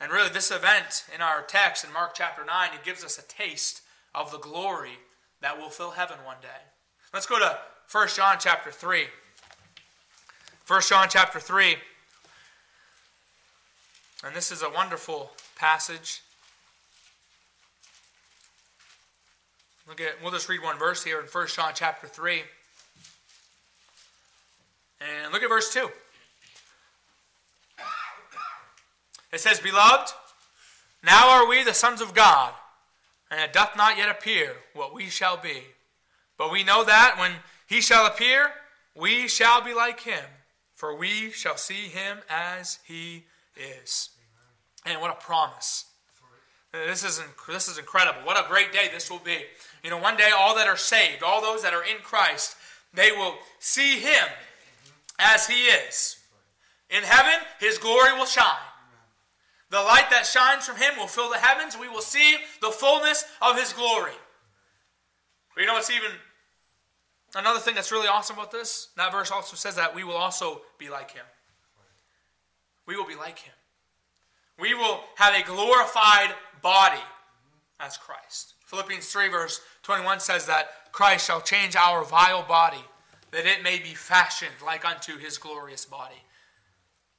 And 0.00 0.10
really, 0.10 0.28
this 0.28 0.50
event 0.50 1.04
in 1.14 1.22
our 1.22 1.42
text 1.42 1.84
in 1.84 1.92
Mark 1.92 2.14
chapter 2.14 2.44
9, 2.44 2.70
it 2.74 2.84
gives 2.84 3.04
us 3.04 3.18
a 3.18 3.28
taste 3.28 3.82
of 4.14 4.32
the 4.32 4.38
glory 4.38 4.98
that 5.40 5.58
will 5.58 5.70
fill 5.70 5.92
heaven 5.92 6.18
one 6.24 6.38
day. 6.42 6.48
Let's 7.14 7.26
go 7.26 7.38
to 7.38 7.58
1 7.92 8.08
John 8.16 8.36
chapter 8.40 8.70
3. 8.70 9.04
1 10.66 10.82
John 10.88 11.08
chapter 11.10 11.38
3. 11.38 11.76
And 14.24 14.34
this 14.34 14.50
is 14.50 14.62
a 14.62 14.70
wonderful 14.70 15.30
passage. 15.56 16.22
Look 19.86 20.00
at 20.00 20.14
we'll 20.22 20.32
just 20.32 20.48
read 20.48 20.62
one 20.62 20.78
verse 20.78 21.04
here 21.04 21.20
in 21.20 21.26
1 21.26 21.46
John 21.48 21.72
chapter 21.74 22.06
3. 22.06 22.40
And 25.02 25.30
look 25.30 25.42
at 25.42 25.50
verse 25.50 25.70
2. 25.74 25.90
It 29.34 29.40
says, 29.40 29.60
Beloved, 29.60 30.14
now 31.04 31.28
are 31.28 31.46
we 31.46 31.62
the 31.62 31.74
sons 31.74 32.00
of 32.00 32.14
God, 32.14 32.54
and 33.30 33.38
it 33.38 33.52
doth 33.52 33.76
not 33.76 33.98
yet 33.98 34.08
appear 34.08 34.56
what 34.72 34.94
we 34.94 35.10
shall 35.10 35.36
be. 35.36 35.64
But 36.38 36.50
we 36.50 36.64
know 36.64 36.84
that 36.84 37.16
when 37.18 37.32
he 37.72 37.80
shall 37.80 38.04
appear, 38.04 38.50
we 38.94 39.26
shall 39.26 39.62
be 39.62 39.72
like 39.72 40.00
him, 40.00 40.24
for 40.74 40.94
we 40.94 41.30
shall 41.30 41.56
see 41.56 41.88
him 41.88 42.18
as 42.28 42.78
he 42.84 43.24
is. 43.80 44.10
And 44.84 45.00
what 45.00 45.10
a 45.10 45.14
promise. 45.14 45.86
This 46.70 47.02
is, 47.02 47.22
this 47.48 47.68
is 47.68 47.78
incredible. 47.78 48.20
What 48.26 48.36
a 48.36 48.46
great 48.46 48.74
day 48.74 48.90
this 48.92 49.10
will 49.10 49.20
be. 49.20 49.38
You 49.82 49.88
know, 49.88 49.96
one 49.96 50.18
day 50.18 50.32
all 50.36 50.54
that 50.56 50.66
are 50.66 50.76
saved, 50.76 51.22
all 51.22 51.40
those 51.40 51.62
that 51.62 51.72
are 51.72 51.82
in 51.82 51.96
Christ, 52.02 52.56
they 52.92 53.10
will 53.10 53.36
see 53.58 54.00
him 54.00 54.28
as 55.18 55.46
he 55.46 55.64
is. 55.64 56.18
In 56.90 57.02
heaven, 57.02 57.40
his 57.58 57.78
glory 57.78 58.12
will 58.12 58.26
shine. 58.26 58.44
The 59.70 59.80
light 59.80 60.10
that 60.10 60.26
shines 60.26 60.66
from 60.66 60.76
him 60.76 60.98
will 60.98 61.06
fill 61.06 61.30
the 61.30 61.38
heavens. 61.38 61.78
We 61.80 61.88
will 61.88 62.02
see 62.02 62.36
the 62.60 62.70
fullness 62.70 63.24
of 63.40 63.58
his 63.58 63.72
glory. 63.72 64.12
But 65.54 65.62
you 65.62 65.66
know 65.66 65.72
what's 65.72 65.90
even 65.90 66.10
another 67.34 67.60
thing 67.60 67.74
that's 67.74 67.92
really 67.92 68.08
awesome 68.08 68.36
about 68.36 68.52
this? 68.52 68.88
That 68.96 69.12
verse 69.12 69.30
also 69.30 69.56
says 69.56 69.76
that 69.76 69.94
we 69.94 70.04
will 70.04 70.16
also 70.16 70.62
be 70.78 70.88
like 70.88 71.12
him. 71.12 71.24
We 72.86 72.96
will 72.96 73.06
be 73.06 73.14
like 73.14 73.38
him. 73.38 73.54
We 74.58 74.74
will 74.74 75.00
have 75.16 75.34
a 75.34 75.46
glorified 75.46 76.34
body 76.60 77.00
as 77.80 77.96
Christ. 77.96 78.54
Philippians 78.66 79.06
3, 79.06 79.28
verse 79.28 79.60
21 79.82 80.20
says 80.20 80.46
that 80.46 80.92
Christ 80.92 81.26
shall 81.26 81.40
change 81.40 81.74
our 81.76 82.04
vile 82.04 82.42
body, 82.42 82.84
that 83.30 83.46
it 83.46 83.62
may 83.62 83.78
be 83.78 83.94
fashioned 83.94 84.52
like 84.64 84.84
unto 84.84 85.18
his 85.18 85.38
glorious 85.38 85.84
body. 85.84 86.22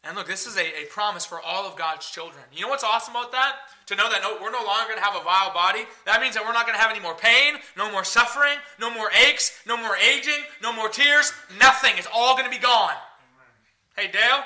And 0.06 0.18
look, 0.18 0.28
this 0.28 0.46
is 0.46 0.58
a, 0.58 0.84
a 0.84 0.86
promise 0.90 1.26
for 1.26 1.40
all 1.42 1.66
of 1.66 1.78
God's 1.78 2.10
children. 2.10 2.44
You 2.52 2.64
know 2.64 2.68
what's 2.68 2.84
awesome 2.84 3.16
about 3.16 3.32
that? 3.32 3.56
To 3.88 3.96
know 3.96 4.10
that 4.10 4.22
no, 4.22 4.36
we're 4.42 4.52
no 4.52 4.64
longer 4.64 4.88
going 4.90 5.00
to 5.00 5.04
have 5.04 5.16
a 5.16 5.24
vile 5.24 5.54
body. 5.54 5.86
That 6.06 6.20
means 6.20 6.36
that 6.36 6.44
we're 6.44 6.52
not 6.52 6.66
going 6.66 6.78
to 6.78 6.82
have 6.82 6.92
any 6.92 7.00
more 7.00 7.16
pain, 7.16 7.56
no 7.78 7.90
more 7.90 8.04
suffering, 8.04 8.58
no 8.82 8.94
more 8.94 9.10
aches, 9.28 9.64
no 9.66 9.78
more 9.78 9.96
aging, 9.96 10.44
no 10.62 10.74
more 10.74 10.90
tears. 10.90 11.32
Nothing. 11.58 11.94
It's 11.96 12.08
all 12.14 12.36
going 12.36 12.46
to 12.46 12.52
be 12.52 12.62
gone. 12.62 12.96
Amen. 12.96 13.48
Hey, 13.96 14.12
Dale, 14.12 14.44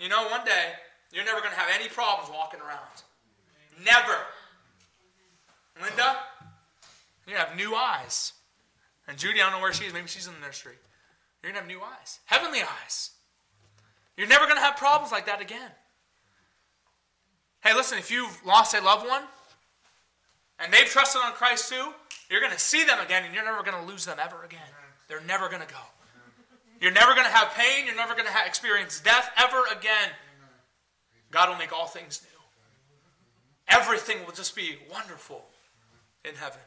you 0.00 0.08
know, 0.08 0.26
one 0.28 0.44
day 0.44 0.74
you're 1.12 1.24
never 1.24 1.38
going 1.38 1.52
to 1.52 1.58
have 1.58 1.70
any 1.78 1.88
problems 1.88 2.28
walking 2.32 2.60
around. 2.60 3.02
Never. 3.84 4.18
Linda, 5.80 6.16
you're 7.26 7.36
going 7.36 7.46
to 7.46 7.48
have 7.50 7.56
new 7.56 7.76
eyes. 7.76 8.32
And 9.06 9.16
Judy, 9.16 9.40
I 9.40 9.44
don't 9.44 9.52
know 9.52 9.62
where 9.62 9.72
she 9.72 9.84
is. 9.84 9.92
Maybe 9.92 10.08
she's 10.08 10.26
in 10.26 10.34
the 10.34 10.44
nursery. 10.44 10.74
You're 11.42 11.52
going 11.52 11.62
to 11.62 11.68
have 11.68 11.80
new 11.80 11.84
eyes, 11.84 12.18
heavenly 12.24 12.60
eyes. 12.62 13.10
You're 14.16 14.28
never 14.28 14.44
going 14.44 14.56
to 14.56 14.62
have 14.62 14.76
problems 14.76 15.12
like 15.12 15.26
that 15.26 15.40
again. 15.40 15.70
Hey, 17.62 17.74
listen, 17.74 17.98
if 17.98 18.10
you've 18.10 18.44
lost 18.46 18.74
a 18.74 18.80
loved 18.80 19.06
one 19.06 19.22
and 20.58 20.72
they've 20.72 20.86
trusted 20.86 21.20
on 21.24 21.32
Christ 21.32 21.68
too, 21.68 21.92
you're 22.30 22.40
going 22.40 22.52
to 22.52 22.58
see 22.58 22.84
them 22.84 22.98
again 23.00 23.24
and 23.24 23.34
you're 23.34 23.44
never 23.44 23.62
going 23.62 23.78
to 23.78 23.90
lose 23.90 24.04
them 24.04 24.18
ever 24.20 24.44
again. 24.44 24.60
They're 25.08 25.20
never 25.20 25.48
going 25.48 25.62
to 25.62 25.68
go. 25.68 25.80
You're 26.80 26.92
never 26.92 27.14
going 27.14 27.26
to 27.26 27.32
have 27.32 27.52
pain. 27.54 27.86
You're 27.86 27.96
never 27.96 28.14
going 28.14 28.26
to 28.26 28.32
experience 28.46 29.00
death 29.00 29.30
ever 29.36 29.62
again. 29.76 30.10
God 31.30 31.48
will 31.48 31.56
make 31.56 31.72
all 31.72 31.86
things 31.86 32.22
new. 32.22 32.38
Everything 33.68 34.18
will 34.24 34.32
just 34.32 34.54
be 34.54 34.76
wonderful 34.90 35.44
in 36.24 36.34
heaven. 36.34 36.60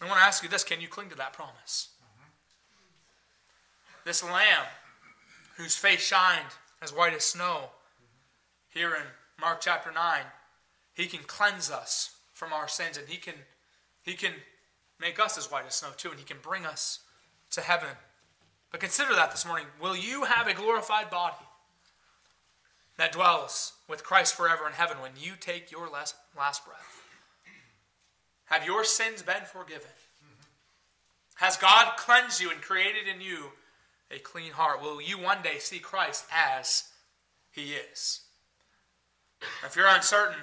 I 0.00 0.06
want 0.06 0.18
to 0.18 0.24
ask 0.24 0.42
you 0.42 0.48
this 0.48 0.64
can 0.64 0.80
you 0.80 0.88
cling 0.88 1.10
to 1.10 1.16
that 1.16 1.32
promise? 1.32 1.88
This 4.04 4.24
lamb 4.24 4.64
whose 5.60 5.76
face 5.76 6.00
shined 6.00 6.54
as 6.80 6.94
white 6.94 7.12
as 7.12 7.24
snow. 7.24 7.70
Here 8.70 8.94
in 8.94 9.02
Mark 9.38 9.60
chapter 9.60 9.92
9, 9.92 10.20
he 10.94 11.06
can 11.06 11.20
cleanse 11.26 11.70
us 11.70 12.16
from 12.32 12.52
our 12.52 12.66
sins 12.66 12.96
and 12.96 13.08
he 13.08 13.18
can, 13.18 13.34
he 14.02 14.14
can 14.14 14.32
make 14.98 15.20
us 15.20 15.36
as 15.36 15.50
white 15.50 15.66
as 15.66 15.74
snow 15.74 15.90
too, 15.96 16.10
and 16.10 16.18
he 16.18 16.24
can 16.24 16.38
bring 16.40 16.64
us 16.64 17.00
to 17.50 17.60
heaven. 17.60 17.90
But 18.70 18.80
consider 18.80 19.14
that 19.14 19.32
this 19.32 19.46
morning. 19.46 19.66
Will 19.80 19.96
you 19.96 20.24
have 20.24 20.46
a 20.46 20.54
glorified 20.54 21.10
body 21.10 21.44
that 22.96 23.12
dwells 23.12 23.72
with 23.88 24.04
Christ 24.04 24.34
forever 24.34 24.66
in 24.66 24.72
heaven 24.72 25.00
when 25.00 25.12
you 25.18 25.32
take 25.38 25.70
your 25.70 25.88
last, 25.88 26.14
last 26.36 26.64
breath? 26.64 27.02
Have 28.46 28.64
your 28.64 28.84
sins 28.84 29.22
been 29.22 29.44
forgiven? 29.44 29.90
Has 31.36 31.56
God 31.56 31.96
cleansed 31.96 32.40
you 32.40 32.50
and 32.50 32.60
created 32.60 33.08
in 33.12 33.20
you 33.20 33.52
a 34.10 34.18
clean 34.18 34.52
heart, 34.52 34.82
will 34.82 35.00
you 35.00 35.18
one 35.18 35.42
day 35.42 35.58
see 35.58 35.78
Christ 35.78 36.24
as 36.34 36.84
he 37.50 37.74
is? 37.92 38.20
If 39.64 39.76
you're 39.76 39.86
uncertain, 39.88 40.40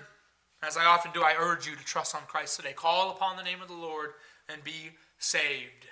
as 0.64 0.78
I 0.78 0.86
often 0.86 1.12
do, 1.14 1.22
I 1.22 1.36
urge 1.38 1.68
you 1.68 1.76
to 1.76 1.84
trust 1.84 2.16
on 2.16 2.22
Christ 2.28 2.56
today. 2.56 2.74
Call 2.74 3.12
upon 3.12 3.38
the 3.38 3.44
name 3.44 3.62
of 3.62 3.68
the 3.68 3.76
Lord 3.76 4.12
and 4.50 4.64
be 4.64 4.92
saved. 5.20 5.88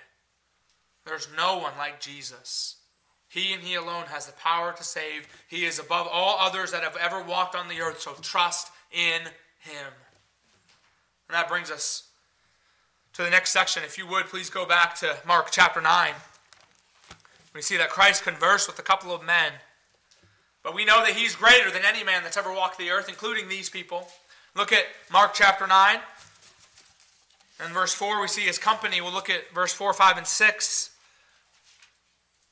There's 1.04 1.28
no 1.36 1.58
one 1.58 1.72
like 1.78 2.00
Jesus. 2.00 2.76
He 3.28 3.52
and 3.52 3.62
He 3.62 3.74
alone 3.74 4.04
has 4.08 4.26
the 4.26 4.32
power 4.32 4.72
to 4.72 4.82
save. 4.82 5.28
He 5.48 5.64
is 5.64 5.78
above 5.78 6.08
all 6.10 6.36
others 6.40 6.72
that 6.72 6.82
have 6.82 6.96
ever 6.96 7.22
walked 7.22 7.54
on 7.54 7.68
the 7.68 7.80
earth, 7.80 8.00
so 8.00 8.12
trust 8.20 8.70
in 8.90 9.22
Him. 9.60 9.92
And 11.28 11.34
that 11.34 11.48
brings 11.48 11.70
us 11.70 12.08
to 13.12 13.22
the 13.22 13.30
next 13.30 13.50
section. 13.50 13.82
If 13.84 13.98
you 13.98 14.06
would, 14.08 14.26
please 14.26 14.50
go 14.50 14.66
back 14.66 14.94
to 14.96 15.16
Mark 15.26 15.50
chapter 15.50 15.80
9. 15.80 16.12
We 17.56 17.62
see 17.62 17.78
that 17.78 17.88
Christ 17.88 18.22
conversed 18.22 18.68
with 18.68 18.78
a 18.78 18.82
couple 18.82 19.14
of 19.14 19.24
men. 19.24 19.50
But 20.62 20.74
we 20.74 20.84
know 20.84 21.02
that 21.02 21.14
he's 21.14 21.34
greater 21.34 21.70
than 21.70 21.86
any 21.86 22.04
man 22.04 22.22
that's 22.22 22.36
ever 22.36 22.52
walked 22.52 22.76
the 22.76 22.90
earth, 22.90 23.08
including 23.08 23.48
these 23.48 23.70
people. 23.70 24.08
Look 24.54 24.72
at 24.72 24.84
Mark 25.10 25.32
chapter 25.32 25.66
9. 25.66 25.98
In 27.64 27.72
verse 27.72 27.94
4, 27.94 28.20
we 28.20 28.28
see 28.28 28.42
his 28.42 28.58
company. 28.58 29.00
We'll 29.00 29.12
look 29.12 29.30
at 29.30 29.54
verse 29.54 29.72
4, 29.72 29.94
5, 29.94 30.18
and 30.18 30.26
6. 30.26 30.90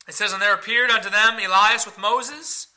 It 0.09 0.15
says, 0.15 0.33
And 0.33 0.41
there 0.41 0.55
appeared 0.55 0.91
unto 0.91 1.11
them 1.11 1.35
Elias 1.35 1.85
with 1.85 1.99
Moses, 1.99 2.69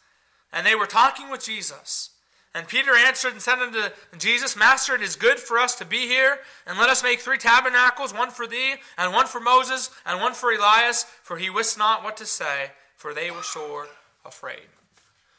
and 0.51 0.65
they 0.65 0.75
were 0.75 0.85
talking 0.85 1.29
with 1.29 1.45
Jesus. 1.45 2.09
And 2.55 2.67
Peter 2.67 2.95
answered 2.95 3.33
and 3.33 3.41
said 3.41 3.59
unto 3.59 3.81
Jesus, 4.17 4.55
Master, 4.55 4.95
it 4.95 5.01
is 5.01 5.15
good 5.15 5.39
for 5.39 5.59
us 5.59 5.75
to 5.75 5.85
be 5.85 6.07
here, 6.07 6.39
and 6.65 6.79
let 6.79 6.89
us 6.89 7.03
make 7.03 7.19
three 7.19 7.37
tabernacles, 7.37 8.13
one 8.13 8.31
for 8.31 8.47
thee, 8.47 8.75
and 8.97 9.13
one 9.13 9.27
for 9.27 9.39
Moses, 9.39 9.91
and 10.05 10.19
one 10.19 10.33
for 10.33 10.51
Elias, 10.51 11.03
for 11.21 11.37
he 11.37 11.49
wist 11.49 11.77
not 11.77 12.03
what 12.03 12.17
to 12.17 12.25
say, 12.25 12.71
for 12.95 13.13
they 13.13 13.29
were 13.29 13.43
sore 13.43 13.87
afraid. 14.25 14.63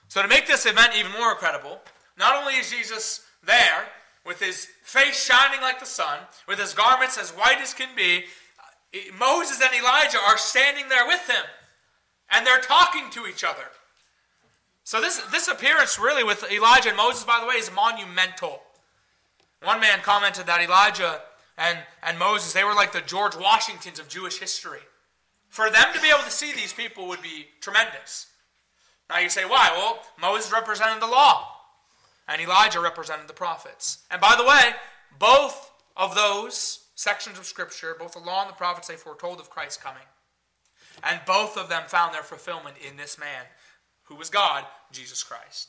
So, 0.09 0.23
to 0.23 0.29
make 0.29 0.47
this 0.47 0.65
event 0.65 0.93
even 0.97 1.13
more 1.13 1.33
incredible, 1.33 1.81
not 2.19 2.37
only 2.37 2.55
is 2.55 2.71
Jesus 2.71 3.27
there 3.45 3.87
with 4.25 4.41
his 4.41 4.69
face 4.83 5.23
shining 5.25 5.61
like 5.61 5.81
the 5.81 5.87
sun, 5.87 6.19
with 6.47 6.59
his 6.59 6.75
garments 6.75 7.19
as 7.19 7.31
white 7.31 7.61
as 7.61 7.75
can 7.75 7.89
be, 7.97 8.25
Moses 9.19 9.61
and 9.61 9.75
Elijah 9.75 10.19
are 10.19 10.39
standing 10.39 10.89
there 10.89 11.07
with 11.07 11.27
him, 11.29 11.45
and 12.31 12.47
they're 12.47 12.61
talking 12.61 13.11
to 13.11 13.27
each 13.27 13.45
other. 13.45 13.65
So 14.89 15.03
this, 15.03 15.19
this 15.31 15.49
appearance 15.49 15.99
really 15.99 16.25
with 16.25 16.51
Elijah 16.51 16.89
and 16.89 16.97
Moses, 16.97 17.23
by 17.23 17.41
the 17.43 17.47
way, 17.47 17.57
is 17.57 17.71
monumental. 17.71 18.63
One 19.63 19.81
man 19.81 19.99
commented 20.01 20.47
that 20.47 20.63
Elijah 20.63 21.21
and, 21.59 21.77
and 22.03 22.19
Moses, 22.19 22.55
they 22.55 22.65
were 22.65 22.73
like 22.73 22.93
the 22.93 23.03
George 23.03 23.37
Washingtons 23.37 23.99
of 23.99 24.09
Jewish 24.09 24.39
history. 24.39 24.81
For 25.51 25.69
them 25.69 25.89
to 25.93 26.01
be 26.01 26.09
able 26.09 26.23
to 26.23 26.31
see 26.31 26.55
these 26.55 26.73
people 26.73 27.07
would 27.09 27.21
be 27.21 27.49
tremendous. 27.61 28.29
Now 29.11 29.19
you 29.19 29.29
say, 29.29 29.45
why? 29.45 29.69
Well, 29.77 29.99
Moses 30.19 30.51
represented 30.51 31.03
the 31.03 31.07
law, 31.07 31.51
and 32.27 32.41
Elijah 32.41 32.81
represented 32.81 33.29
the 33.29 33.35
prophets. 33.35 33.99
And 34.11 34.23
by 34.23 34.37
the 34.39 34.45
way, 34.47 34.71
both 35.19 35.71
of 35.99 36.15
those 36.15 36.87
sections 36.95 37.39
of 37.39 37.45
Scripture, 37.45 37.95
both 37.99 38.13
the 38.13 38.21
law 38.21 38.41
and 38.41 38.49
the 38.49 38.55
prophets, 38.55 38.89
they 38.89 38.97
foretold 38.97 39.39
of 39.39 39.51
Christ's 39.51 39.83
coming. 39.83 40.09
And 41.05 41.21
both 41.27 41.59
of 41.59 41.69
them 41.69 41.83
found 41.89 42.15
their 42.15 42.23
fulfillment 42.23 42.77
in 42.79 42.97
this 42.97 43.19
man, 43.19 43.45
who 44.09 44.17
was 44.17 44.31
God, 44.31 44.65
Jesus 44.91 45.23
Christ. 45.23 45.69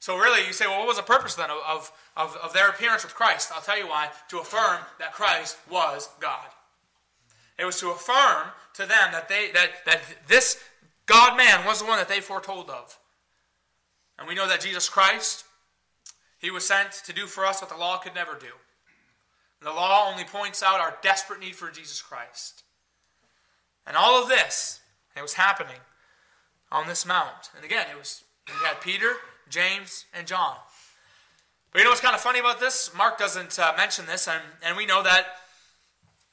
So, 0.00 0.16
really, 0.16 0.46
you 0.46 0.52
say, 0.52 0.66
well, 0.66 0.78
what 0.78 0.88
was 0.88 0.96
the 0.96 1.02
purpose 1.02 1.34
then 1.34 1.50
of, 1.50 1.92
of, 2.16 2.36
of 2.42 2.52
their 2.52 2.68
appearance 2.68 3.02
with 3.02 3.14
Christ? 3.14 3.50
I'll 3.52 3.62
tell 3.62 3.78
you 3.78 3.88
why. 3.88 4.10
To 4.28 4.38
affirm 4.38 4.80
that 5.00 5.12
Christ 5.12 5.56
was 5.68 6.08
God. 6.20 6.46
It 7.58 7.64
was 7.64 7.80
to 7.80 7.90
affirm 7.90 8.48
to 8.74 8.82
them 8.82 9.12
that, 9.12 9.28
they, 9.28 9.50
that, 9.52 9.84
that 9.86 10.00
this 10.28 10.62
God 11.06 11.36
man 11.36 11.66
was 11.66 11.80
the 11.80 11.86
one 11.86 11.98
that 11.98 12.08
they 12.08 12.20
foretold 12.20 12.70
of. 12.70 12.96
And 14.18 14.28
we 14.28 14.34
know 14.34 14.46
that 14.46 14.60
Jesus 14.60 14.88
Christ, 14.88 15.44
he 16.38 16.50
was 16.50 16.64
sent 16.64 16.92
to 17.06 17.12
do 17.12 17.26
for 17.26 17.44
us 17.44 17.60
what 17.60 17.70
the 17.70 17.76
law 17.76 17.98
could 17.98 18.14
never 18.14 18.34
do. 18.38 18.46
The 19.60 19.72
law 19.72 20.08
only 20.10 20.24
points 20.24 20.62
out 20.62 20.80
our 20.80 20.96
desperate 21.02 21.40
need 21.40 21.56
for 21.56 21.70
Jesus 21.70 22.00
Christ. 22.00 22.62
And 23.86 23.96
all 23.96 24.22
of 24.22 24.28
this, 24.28 24.80
it 25.16 25.22
was 25.22 25.34
happening 25.34 25.80
on 26.70 26.86
this 26.86 27.06
mount. 27.06 27.50
And 27.56 27.64
again, 27.64 27.86
it 27.90 27.96
was 27.96 28.24
we 28.46 28.66
had 28.66 28.80
Peter, 28.80 29.14
James, 29.48 30.06
and 30.14 30.26
John. 30.26 30.56
But 31.72 31.80
you 31.80 31.84
know 31.84 31.90
what's 31.90 32.00
kind 32.00 32.14
of 32.14 32.20
funny 32.20 32.38
about 32.38 32.60
this? 32.60 32.90
Mark 32.96 33.18
doesn't 33.18 33.58
uh, 33.58 33.74
mention 33.76 34.06
this, 34.06 34.26
and, 34.26 34.42
and 34.64 34.76
we 34.76 34.86
know 34.86 35.02
that 35.02 35.26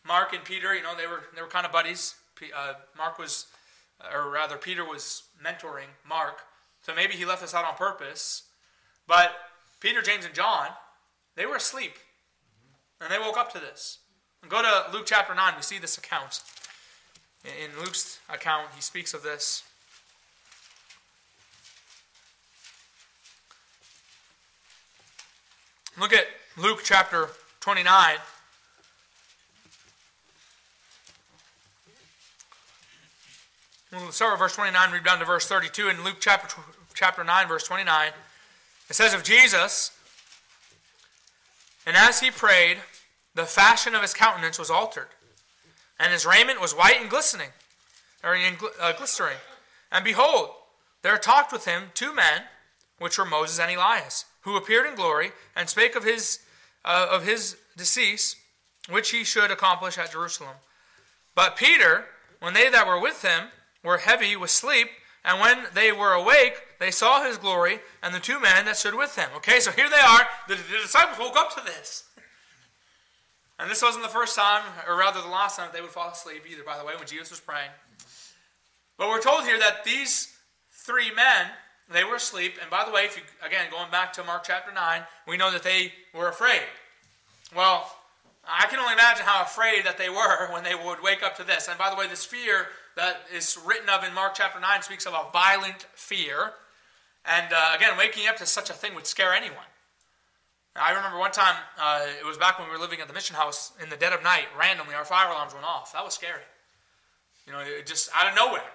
Mark 0.08 0.34
and 0.34 0.44
Peter, 0.44 0.74
you 0.74 0.82
know, 0.82 0.96
they 0.96 1.08
were 1.08 1.24
they 1.36 1.42
were 1.42 1.48
kind 1.48 1.65
of 1.65 1.72
buddies. 1.72 2.15
Uh, 2.56 2.74
Mark 2.98 3.18
was, 3.18 3.48
or 4.13 4.30
rather, 4.30 4.58
Peter 4.58 4.86
was 4.86 5.24
mentoring 5.44 5.92
Mark, 6.08 6.39
so 6.82 6.94
maybe 6.96 7.13
he 7.13 7.25
left 7.25 7.42
this 7.42 7.54
out 7.54 7.65
on 7.65 7.75
purpose. 7.75 8.44
But 9.08 9.32
Peter, 9.80 10.01
James, 10.01 10.25
and 10.25 10.34
John, 10.34 10.68
they 11.36 11.46
were 11.46 11.58
asleep, 11.58 11.94
and 13.01 13.12
they 13.12 13.20
woke 13.20 13.38
up 13.38 13.51
to 13.54 13.60
this. 13.60 14.00
And 14.42 14.50
go 14.50 14.62
to 14.62 14.92
Luke 14.94 15.06
chapter 15.06 15.36
nine. 15.36 15.54
We 15.58 15.63
see 15.63 15.80
this 15.80 15.98
account. 15.98 16.42
In 17.44 17.79
Luke's 17.79 18.20
account, 18.29 18.70
he 18.75 18.81
speaks 18.81 19.14
of 19.14 19.22
this. 19.22 19.64
Look 25.98 26.12
at 26.12 26.25
Luke 26.58 26.81
chapter 26.84 27.29
29. 27.62 28.18
We'll 33.94 34.12
start 34.12 34.34
with 34.34 34.40
verse 34.40 34.55
29, 34.55 34.92
read 34.92 35.05
down 35.05 35.20
to 35.20 35.25
verse 35.25 35.48
32. 35.48 35.88
In 35.88 36.03
Luke 36.03 36.18
chapter, 36.20 36.62
chapter 36.94 37.24
9, 37.24 37.48
verse 37.48 37.64
29, 37.64 38.12
it 38.90 38.94
says 38.94 39.14
of 39.14 39.24
Jesus, 39.24 39.92
And 41.86 41.96
as 41.96 42.20
he 42.20 42.29
prayed, 42.29 42.79
the 43.34 43.46
fashion 43.46 43.96
of 43.96 44.01
his 44.01 44.14
countenance 44.14 44.60
was 44.60 44.70
altered, 44.70 45.08
and 45.98 46.12
his 46.12 46.25
raiment 46.25 46.60
was 46.60 46.74
white 46.75 47.00
and 47.00 47.10
glistening, 47.10 47.50
or 48.22 48.36
uh, 48.81 48.92
glistering. 48.98 49.38
And 49.94 50.03
behold, 50.03 50.50
there 51.03 51.18
talked 51.18 51.53
with 51.53 51.64
him 51.64 51.92
two 51.94 52.14
men, 52.14 52.42
which 53.00 53.18
were 53.18 53.24
Moses 53.24 53.60
and 53.60 53.74
Elias 53.74 54.25
who 54.46 54.55
appeared 54.55 54.86
in 54.86 54.96
glory 54.96 55.31
and 55.55 55.68
spake 55.68 55.96
of 55.96 56.03
his, 56.03 56.40
uh, 56.86 57.08
of 57.12 57.25
his 57.25 57.58
decease, 57.75 58.36
which 58.90 59.10
he 59.10 59.24
should 59.24 59.51
accomplish 59.51 59.98
at 59.98 60.12
Jerusalem. 60.12 60.55
But 61.34 61.58
Peter, 61.58 62.05
when 62.40 62.53
they 62.53 62.70
that 62.70 62.88
were 62.88 63.01
with 63.01 63.24
him 63.24 63.50
were 63.84 63.98
heavy 63.98 64.36
with 64.36 64.51
sleep, 64.51 64.88
and 65.25 65.42
when 65.42 65.66
they 65.74 65.92
were 65.92 66.14
awake, 66.14 66.53
they 66.79 66.92
saw 66.92 67.24
his 67.24 67.38
glory 67.38 67.79
and 68.03 68.14
the 68.14 68.20
two 68.20 68.40
men 68.40 68.66
that 68.66 68.77
stood 68.77 68.94
with 68.94 69.16
him. 69.16 69.29
Okay, 69.38 69.60
so 69.60 69.72
here 69.72 69.90
they 69.90 69.98
are. 69.98 70.27
The, 70.48 70.55
the 70.55 70.77
disciples 70.84 71.18
woke 71.18 71.36
up 71.36 71.55
to 71.55 71.64
this. 71.66 72.03
And 73.58 73.72
this 73.72 73.81
wasn't 73.81 74.03
the 74.03 74.10
first 74.10 74.36
time, 74.36 74.62
or 74.88 74.96
rather 74.96 75.22
the 75.22 75.27
last 75.27 75.58
time, 75.58 75.68
that 75.68 75.74
they 75.74 75.81
would 75.81 75.90
fall 75.90 76.12
asleep 76.12 76.44
either, 76.50 76.64
by 76.64 76.77
the 76.77 76.86
way, 76.86 76.94
when 76.96 77.08
Jesus 77.08 77.31
was 77.31 77.40
praying. 77.40 77.72
But 78.98 79.10
we're 79.10 79.22
told 79.22 79.46
here 79.46 79.58
that 79.58 79.84
these 79.84 80.38
three 80.72 81.10
men 81.16 81.48
they 81.91 82.03
were 82.03 82.15
asleep. 82.15 82.53
And 82.61 82.69
by 82.69 82.85
the 82.85 82.91
way, 82.91 83.05
if 83.05 83.15
you 83.15 83.24
again 83.45 83.65
going 83.71 83.91
back 83.91 84.13
to 84.13 84.24
Mark 84.24 84.43
chapter 84.43 84.74
9, 84.74 85.01
we 85.27 85.37
know 85.37 85.51
that 85.51 85.63
they 85.63 85.93
were 86.13 86.27
afraid. 86.27 86.61
Well, 87.55 87.95
I 88.48 88.67
can 88.67 88.79
only 88.79 88.93
imagine 88.93 89.25
how 89.25 89.43
afraid 89.43 89.85
that 89.85 89.98
they 89.98 90.09
were 90.09 90.48
when 90.51 90.63
they 90.63 90.75
would 90.75 91.01
wake 91.01 91.24
up 91.24 91.35
to 91.37 91.43
this. 91.43 91.67
And 91.67 91.77
by 91.77 91.89
the 91.89 91.95
way, 91.95 92.07
this 92.07 92.25
fear 92.25 92.67
that 92.95 93.21
is 93.33 93.57
written 93.65 93.89
of 93.89 94.03
in 94.03 94.13
Mark 94.13 94.35
chapter 94.35 94.59
9 94.59 94.81
speaks 94.81 95.05
of 95.05 95.13
a 95.13 95.31
violent 95.31 95.87
fear. 95.93 96.53
And 97.25 97.51
uh, 97.53 97.74
again, 97.75 97.98
waking 97.98 98.27
up 98.27 98.37
to 98.37 98.45
such 98.45 98.69
a 98.69 98.74
thing 98.74 98.95
would 98.95 99.07
scare 99.07 99.33
anyone. 99.33 99.65
I 100.75 100.91
remember 100.91 101.17
one 101.17 101.31
time, 101.31 101.55
uh, 101.79 102.05
it 102.19 102.25
was 102.25 102.37
back 102.37 102.59
when 102.59 102.67
we 102.67 102.74
were 102.74 102.81
living 102.81 103.00
at 103.00 103.07
the 103.07 103.13
mission 103.13 103.35
house, 103.35 103.71
in 103.81 103.89
the 103.89 103.95
dead 103.95 104.11
of 104.11 104.21
night, 104.24 104.48
randomly 104.59 104.93
our 104.93 105.05
fire 105.05 105.29
alarms 105.29 105.53
went 105.53 105.65
off. 105.65 105.93
That 105.93 106.03
was 106.03 106.13
scary. 106.13 106.43
You 107.48 107.53
know, 107.53 107.59
it 107.59 107.85
just 107.85 108.09
out 108.13 108.29
of 108.29 108.35
nowhere. 108.35 108.75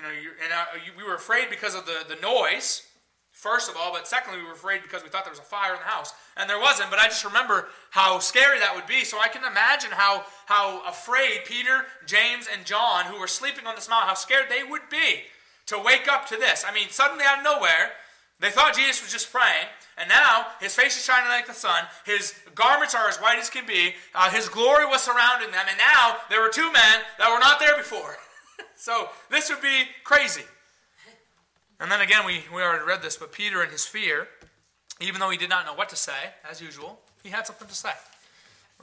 You 0.00 0.06
know, 0.06 0.14
and 0.42 0.52
uh, 0.52 0.64
you, 0.86 0.92
we 0.96 1.04
were 1.04 1.14
afraid 1.14 1.50
because 1.50 1.74
of 1.74 1.84
the, 1.84 2.04
the 2.08 2.18
noise, 2.22 2.86
first 3.32 3.68
of 3.68 3.76
all, 3.76 3.92
but 3.92 4.08
secondly, 4.08 4.40
we 4.40 4.46
were 4.46 4.54
afraid 4.54 4.80
because 4.80 5.02
we 5.02 5.10
thought 5.10 5.24
there 5.24 5.32
was 5.32 5.40
a 5.40 5.42
fire 5.42 5.74
in 5.74 5.78
the 5.78 5.84
house. 5.84 6.14
And 6.38 6.48
there 6.48 6.58
wasn't, 6.58 6.88
but 6.88 6.98
I 6.98 7.04
just 7.04 7.22
remember 7.22 7.68
how 7.90 8.18
scary 8.18 8.58
that 8.60 8.74
would 8.74 8.86
be. 8.86 9.04
So 9.04 9.20
I 9.20 9.28
can 9.28 9.44
imagine 9.44 9.90
how, 9.92 10.24
how 10.46 10.82
afraid 10.88 11.44
Peter, 11.44 11.84
James, 12.06 12.48
and 12.50 12.64
John, 12.64 13.04
who 13.04 13.20
were 13.20 13.26
sleeping 13.26 13.66
on 13.66 13.74
this 13.74 13.90
mountain, 13.90 14.08
how 14.08 14.14
scared 14.14 14.46
they 14.48 14.64
would 14.64 14.88
be 14.90 15.24
to 15.66 15.78
wake 15.78 16.08
up 16.10 16.26
to 16.28 16.36
this. 16.36 16.64
I 16.66 16.72
mean, 16.72 16.88
suddenly 16.88 17.24
out 17.28 17.38
of 17.38 17.44
nowhere, 17.44 17.92
they 18.38 18.48
thought 18.48 18.74
Jesus 18.74 19.02
was 19.02 19.12
just 19.12 19.30
praying, 19.30 19.68
and 19.98 20.08
now 20.08 20.46
his 20.60 20.74
face 20.74 20.96
is 20.96 21.04
shining 21.04 21.28
like 21.28 21.46
the 21.46 21.52
sun. 21.52 21.84
His 22.06 22.34
garments 22.54 22.94
are 22.94 23.06
as 23.06 23.18
white 23.18 23.38
as 23.38 23.50
can 23.50 23.66
be. 23.66 23.96
Uh, 24.14 24.30
his 24.30 24.48
glory 24.48 24.86
was 24.86 25.02
surrounding 25.02 25.50
them, 25.50 25.66
and 25.68 25.76
now 25.76 26.16
there 26.30 26.40
were 26.40 26.48
two 26.48 26.72
men 26.72 27.04
that 27.18 27.30
were 27.30 27.38
not 27.38 27.60
there 27.60 27.76
before. 27.76 28.16
So 28.76 29.08
this 29.30 29.50
would 29.50 29.62
be 29.62 29.84
crazy. 30.04 30.44
And 31.80 31.90
then 31.90 32.00
again, 32.00 32.26
we, 32.26 32.42
we 32.54 32.62
already 32.62 32.84
read 32.84 33.02
this, 33.02 33.16
but 33.16 33.32
Peter, 33.32 33.62
in 33.62 33.70
his 33.70 33.86
fear, 33.86 34.28
even 35.00 35.20
though 35.20 35.30
he 35.30 35.38
did 35.38 35.48
not 35.48 35.64
know 35.64 35.74
what 35.74 35.88
to 35.88 35.96
say, 35.96 36.32
as 36.48 36.60
usual, 36.60 37.00
he 37.22 37.30
had 37.30 37.46
something 37.46 37.68
to 37.68 37.74
say. 37.74 37.92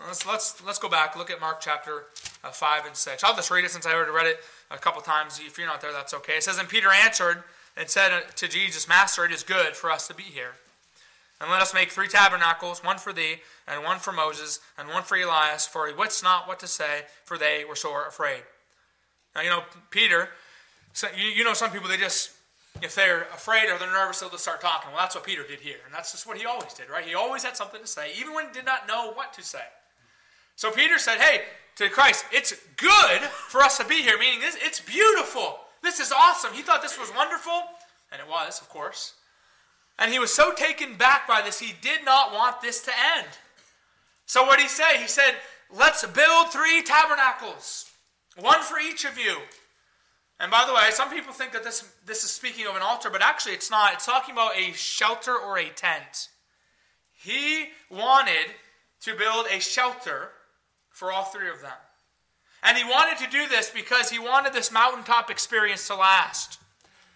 Let's, 0.06 0.26
let's, 0.26 0.64
let's 0.66 0.80
go 0.80 0.90
back, 0.90 1.16
look 1.16 1.30
at 1.30 1.40
Mark 1.40 1.60
chapter 1.60 2.06
uh, 2.44 2.50
5 2.50 2.86
and 2.86 2.96
6. 2.96 3.24
I'll 3.24 3.36
just 3.36 3.52
read 3.52 3.66
it 3.66 3.72
since 3.72 3.86
I 3.86 3.94
already 3.94 4.12
read 4.12 4.28
it 4.28 4.40
a 4.70 4.78
couple 4.78 5.02
times. 5.02 5.40
If 5.44 5.58
you're 5.58 5.68
not 5.68 5.82
there, 5.82 5.92
that's 5.92 6.14
okay. 6.16 6.34
It 6.34 6.44
says, 6.44 6.58
And 6.58 6.70
Peter 6.70 6.90
answered 6.92 7.44
and 7.76 7.90
said 7.90 8.12
to 8.36 8.48
Jesus, 8.48 8.88
Master, 8.88 9.26
it 9.26 9.32
is 9.32 9.44
good 9.44 9.76
for 9.76 9.92
us 9.92 10.08
to 10.08 10.14
be 10.14 10.24
here. 10.24 10.54
And 11.40 11.52
let 11.52 11.62
us 11.62 11.74
make 11.74 11.92
three 11.92 12.08
tabernacles, 12.08 12.84
one 12.84 12.98
for 12.98 13.14
thee, 13.14 13.38
and 13.68 13.84
one 13.84 14.00
for 14.00 14.12
Moses, 14.12 14.60
and 14.78 14.90
one 14.90 15.04
for 15.04 15.18
Elias, 15.18 15.68
for 15.68 15.88
he 15.88 15.94
wits 15.94 16.24
not 16.24 16.48
what 16.48 16.60
to 16.62 16.68
say, 16.68 17.04
for 17.26 17.38
they 17.38 17.64
were 17.64 17.76
sore 17.76 18.08
afraid. 18.08 18.42
Now, 19.38 19.44
you 19.44 19.50
know, 19.52 19.64
Peter, 19.92 20.30
you, 21.16 21.26
you 21.28 21.44
know, 21.44 21.54
some 21.54 21.70
people, 21.70 21.88
they 21.88 21.98
just, 21.98 22.32
if 22.82 22.96
they're 22.96 23.24
afraid 23.34 23.70
or 23.70 23.78
they're 23.78 23.94
nervous, 23.94 24.20
they'll 24.20 24.32
just 24.32 24.42
start 24.42 24.62
talking. 24.62 24.90
Well, 24.90 25.00
that's 25.00 25.14
what 25.14 25.24
Peter 25.24 25.44
did 25.48 25.60
here. 25.60 25.78
And 25.86 25.94
that's 25.94 26.12
just 26.12 26.26
what 26.26 26.40
he 26.40 26.46
always 26.48 26.74
did, 26.74 26.90
right? 26.90 27.06
He 27.06 27.14
always 27.14 27.44
had 27.44 27.56
something 27.56 27.80
to 27.80 27.86
say, 27.86 28.14
even 28.20 28.34
when 28.34 28.48
he 28.48 28.52
did 28.52 28.66
not 28.66 28.88
know 28.88 29.12
what 29.14 29.34
to 29.34 29.44
say. 29.44 29.64
So 30.56 30.72
Peter 30.72 30.98
said, 30.98 31.20
hey, 31.20 31.44
to 31.76 31.88
Christ, 31.88 32.26
it's 32.32 32.56
good 32.78 33.22
for 33.22 33.62
us 33.62 33.78
to 33.78 33.86
be 33.86 34.02
here, 34.02 34.18
meaning 34.18 34.40
this, 34.40 34.58
it's 34.60 34.80
beautiful. 34.80 35.60
This 35.84 36.00
is 36.00 36.12
awesome. 36.12 36.54
He 36.54 36.64
thought 36.64 36.82
this 36.82 37.00
was 37.00 37.12
wonderful, 37.16 37.62
and 38.12 38.20
it 38.20 38.28
was, 38.28 38.60
of 38.60 38.70
course. 38.70 39.14
And 40.00 40.12
he 40.12 40.18
was 40.18 40.34
so 40.34 40.52
taken 40.52 40.96
back 40.96 41.28
by 41.28 41.44
this, 41.44 41.60
he 41.60 41.76
did 41.80 42.04
not 42.04 42.34
want 42.34 42.60
this 42.62 42.82
to 42.86 42.92
end. 43.18 43.28
So 44.26 44.44
what 44.44 44.58
did 44.58 44.64
he 44.64 44.70
say? 44.70 44.98
He 45.00 45.08
said, 45.08 45.36
let's 45.72 46.04
build 46.08 46.52
three 46.52 46.82
tabernacles, 46.82 47.87
one 48.40 48.62
for 48.62 48.80
each 48.80 49.06
of 49.06 49.18
you. 49.18 49.38
And 50.40 50.52
by 50.52 50.66
the 50.66 50.74
way, 50.74 50.92
some 50.92 51.10
people 51.10 51.34
think 51.34 51.52
that 51.54 51.64
this, 51.64 51.84
this 52.06 52.24
is 52.24 52.30
speaking 52.30 52.68
of 52.68 52.76
an 52.76 52.82
altar, 52.82 53.10
but 53.10 53.22
actually 53.24 53.54
it's 53.54 53.72
not. 53.72 53.94
It's 53.94 54.06
talking 54.06 54.34
about 54.34 54.56
a 54.56 54.72
shelter 54.74 55.36
or 55.36 55.58
a 55.58 55.70
tent. 55.70 56.30
He 57.14 57.70
wanted 57.90 58.54
to 59.02 59.16
build 59.16 59.48
a 59.52 59.60
shelter 59.60 60.30
for 60.90 61.12
all 61.12 61.24
three 61.24 61.50
of 61.50 61.62
them. 61.62 61.72
And 62.64 62.78
he 62.78 62.84
wanted 62.84 63.24
to 63.24 63.32
do 63.32 63.48
this 63.48 63.70
because 63.70 64.10
he 64.10 64.20
wanted 64.20 64.54
this 64.54 64.72
mountaintop 64.72 65.30
experience 65.30 65.88
to 65.88 65.96
last. 65.96 66.60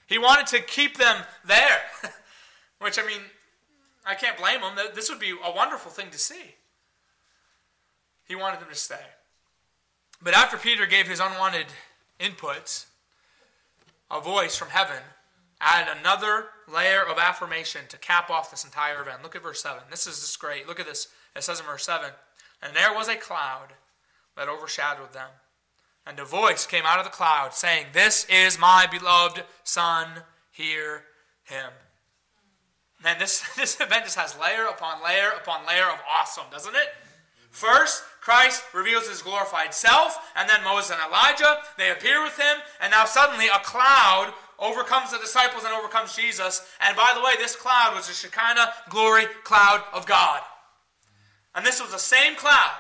He 0.08 0.18
wanted 0.18 0.48
to 0.48 0.60
keep 0.62 0.98
them 0.98 1.24
there, 1.46 1.82
which, 2.80 3.00
I 3.00 3.06
mean, 3.06 3.22
I 4.06 4.16
can't 4.16 4.38
blame 4.38 4.62
him. 4.62 4.78
This 4.96 5.10
would 5.10 5.20
be 5.20 5.32
a 5.32 5.52
wonderful 5.52 5.92
thing 5.92 6.10
to 6.12 6.18
see. 6.18 6.56
He 8.28 8.36
wanted 8.36 8.60
them 8.60 8.70
to 8.70 8.76
stay. 8.76 8.96
But 10.24 10.34
after 10.34 10.58
Peter 10.58 10.86
gave 10.86 11.08
his 11.08 11.20
unwanted 11.20 11.68
inputs, 12.20 12.86
a 14.10 14.20
voice 14.22 14.56
from 14.56 14.70
heaven 14.70 15.02
added 15.60 15.96
another 16.00 16.48
layer 16.72 17.02
of 17.02 17.18
affirmation 17.18 17.82
to 17.90 17.98
cap 17.98 18.30
off 18.30 18.52
this 18.52 18.64
entire 18.64 19.02
event. 19.02 19.24
Look 19.24 19.36
at 19.36 19.44
verse 19.44 19.62
7. 19.62 19.84
This 19.90 20.08
is 20.08 20.20
just 20.20 20.40
great. 20.40 20.68
Look 20.68 20.80
at 20.80 20.86
this. 20.86 21.08
It 21.36 21.44
says 21.44 21.60
in 21.60 21.66
verse 21.66 21.86
7 21.86 22.10
And 22.62 22.76
there 22.76 22.94
was 22.94 23.08
a 23.08 23.16
cloud 23.16 23.70
that 24.36 24.50
overshadowed 24.50 25.14
them. 25.14 25.30
And 26.06 26.20
a 26.20 26.26
voice 26.26 26.66
came 26.66 26.84
out 26.86 26.98
of 26.98 27.06
the 27.06 27.12
cloud 27.12 27.54
saying, 27.54 27.88
This 27.94 28.26
is 28.26 28.60
my 28.60 28.88
beloved 28.90 29.44
Son, 29.64 30.08
hear 30.52 31.04
him. 31.44 31.72
Man, 33.04 33.18
this, 33.20 33.44
this 33.56 33.80
event 33.80 34.06
just 34.06 34.18
has 34.18 34.38
layer 34.40 34.66
upon 34.66 35.04
layer 35.04 35.30
upon 35.42 35.66
layer 35.66 35.86
of 35.86 36.00
awesome, 36.10 36.46
doesn't 36.52 36.76
it? 36.76 36.90
First, 37.50 38.04
Christ 38.22 38.64
reveals 38.74 39.10
his 39.10 39.24
glorified 39.24 39.74
self, 39.74 40.32
and 40.36 40.48
then 40.48 40.64
Moses 40.64 40.92
and 40.92 41.02
Elijah, 41.08 41.58
they 41.78 41.90
appear 41.90 42.24
with 42.24 42.38
him, 42.38 42.58
and 42.80 42.92
now 42.92 43.04
suddenly 43.06 43.48
a 43.48 43.60
cloud 43.60 44.32
overcomes 44.60 45.12
the 45.12 45.18
disciples 45.18 45.64
and 45.64 45.74
overcomes 45.74 46.16
Jesus. 46.16 46.66
And 46.82 46.96
by 46.96 47.14
the 47.16 47.22
way, 47.22 47.32
this 47.38 47.56
cloud 47.56 47.96
was 47.96 48.08
the 48.08 48.14
Shekinah 48.14 48.74
glory 48.90 49.26
cloud 49.44 49.84
of 49.92 50.06
God. 50.06 50.42
And 51.56 51.66
this 51.66 51.82
was 51.82 51.92
the 51.92 51.98
same 51.98 52.36
cloud 52.36 52.72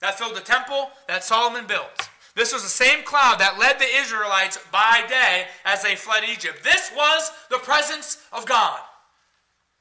that 0.00 0.18
filled 0.18 0.34
the 0.34 0.40
temple 0.40 0.90
that 1.06 1.22
Solomon 1.22 1.66
built. 1.66 2.10
This 2.34 2.52
was 2.52 2.64
the 2.64 2.68
same 2.68 3.04
cloud 3.04 3.38
that 3.38 3.60
led 3.60 3.78
the 3.78 3.96
Israelites 3.96 4.58
by 4.72 5.04
day 5.08 5.46
as 5.64 5.84
they 5.84 5.94
fled 5.94 6.24
Egypt. 6.28 6.64
This 6.64 6.90
was 6.96 7.30
the 7.48 7.58
presence 7.58 8.18
of 8.32 8.44
God. 8.44 8.80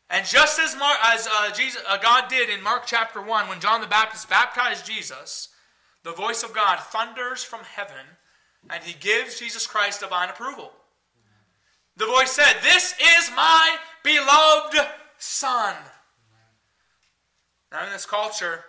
And 0.09 0.25
just 0.25 0.59
as, 0.59 0.75
as 1.05 1.27
uh, 1.27 1.51
Jesus, 1.51 1.81
uh, 1.87 1.97
God 1.97 2.29
did 2.29 2.49
in 2.49 2.61
Mark 2.61 2.83
chapter 2.85 3.21
1, 3.21 3.47
when 3.47 3.59
John 3.59 3.81
the 3.81 3.87
Baptist 3.87 4.29
baptized 4.29 4.85
Jesus, 4.85 5.49
the 6.03 6.11
voice 6.11 6.43
of 6.43 6.53
God 6.53 6.79
thunders 6.79 7.43
from 7.43 7.61
heaven 7.61 8.05
and 8.69 8.83
he 8.83 8.93
gives 8.93 9.39
Jesus 9.39 9.67
Christ 9.67 10.01
divine 10.01 10.29
approval. 10.29 10.71
The 11.97 12.05
voice 12.05 12.31
said, 12.31 12.53
This 12.61 12.93
is 12.93 13.31
my 13.35 13.75
beloved 14.03 14.87
Son. 15.17 15.75
Now, 17.71 17.85
in 17.85 17.91
this 17.91 18.05
culture, 18.05 18.65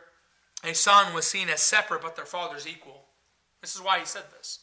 a 0.63 0.75
son 0.75 1.15
was 1.15 1.27
seen 1.27 1.49
as 1.49 1.61
separate, 1.61 2.03
but 2.03 2.17
their 2.17 2.25
father's 2.25 2.67
equal. 2.67 3.05
This 3.61 3.75
is 3.75 3.83
why 3.83 3.99
he 3.99 4.07
said 4.07 4.25
this. 4.37 4.61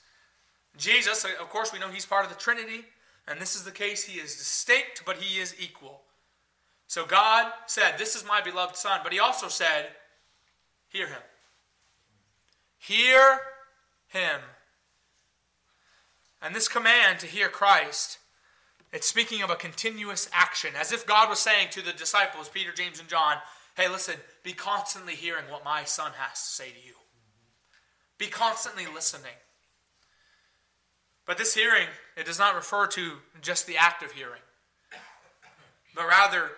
Jesus, 0.78 1.26
of 1.40 1.50
course, 1.50 1.74
we 1.74 1.80
know 1.80 1.90
he's 1.90 2.06
part 2.06 2.26
of 2.26 2.32
the 2.32 2.40
Trinity, 2.40 2.86
and 3.28 3.40
this 3.40 3.56
is 3.56 3.64
the 3.64 3.72
case. 3.72 4.04
He 4.04 4.20
is 4.20 4.36
distinct, 4.36 5.04
but 5.06 5.18
he 5.18 5.40
is 5.40 5.56
equal. 5.60 6.02
So 6.92 7.06
God 7.06 7.54
said, 7.68 7.98
This 7.98 8.18
is 8.18 8.26
my 8.26 8.42
beloved 8.42 8.76
Son, 8.76 9.00
but 9.02 9.14
he 9.14 9.20
also 9.20 9.48
said, 9.48 9.92
Hear 10.90 11.08
him. 11.08 11.22
Hear 12.80 13.40
him. 14.10 14.42
And 16.42 16.54
this 16.54 16.68
command 16.68 17.20
to 17.20 17.28
hear 17.28 17.48
Christ, 17.48 18.18
it's 18.92 19.08
speaking 19.08 19.42
of 19.42 19.50
a 19.50 19.56
continuous 19.56 20.30
action, 20.34 20.72
as 20.78 20.92
if 20.92 21.08
God 21.08 21.30
was 21.30 21.40
saying 21.40 21.70
to 21.72 21.82
the 21.82 21.94
disciples, 21.94 22.50
Peter, 22.50 22.74
James, 22.74 23.00
and 23.00 23.08
John, 23.08 23.38
Hey, 23.78 23.88
listen, 23.88 24.16
be 24.44 24.52
constantly 24.52 25.16
hearing 25.16 25.46
what 25.50 25.64
my 25.64 25.86
Son 25.86 26.12
has 26.18 26.42
to 26.42 26.50
say 26.50 26.72
to 26.72 26.86
you. 26.86 26.96
Be 28.18 28.28
constantly 28.28 28.86
listening. 28.94 29.40
But 31.26 31.38
this 31.38 31.54
hearing, 31.54 31.88
it 32.18 32.26
does 32.26 32.38
not 32.38 32.54
refer 32.54 32.86
to 32.88 33.14
just 33.42 33.66
the 33.66 33.78
act 33.78 34.04
of 34.04 34.12
hearing, 34.12 34.42
but 35.96 36.06
rather 36.06 36.50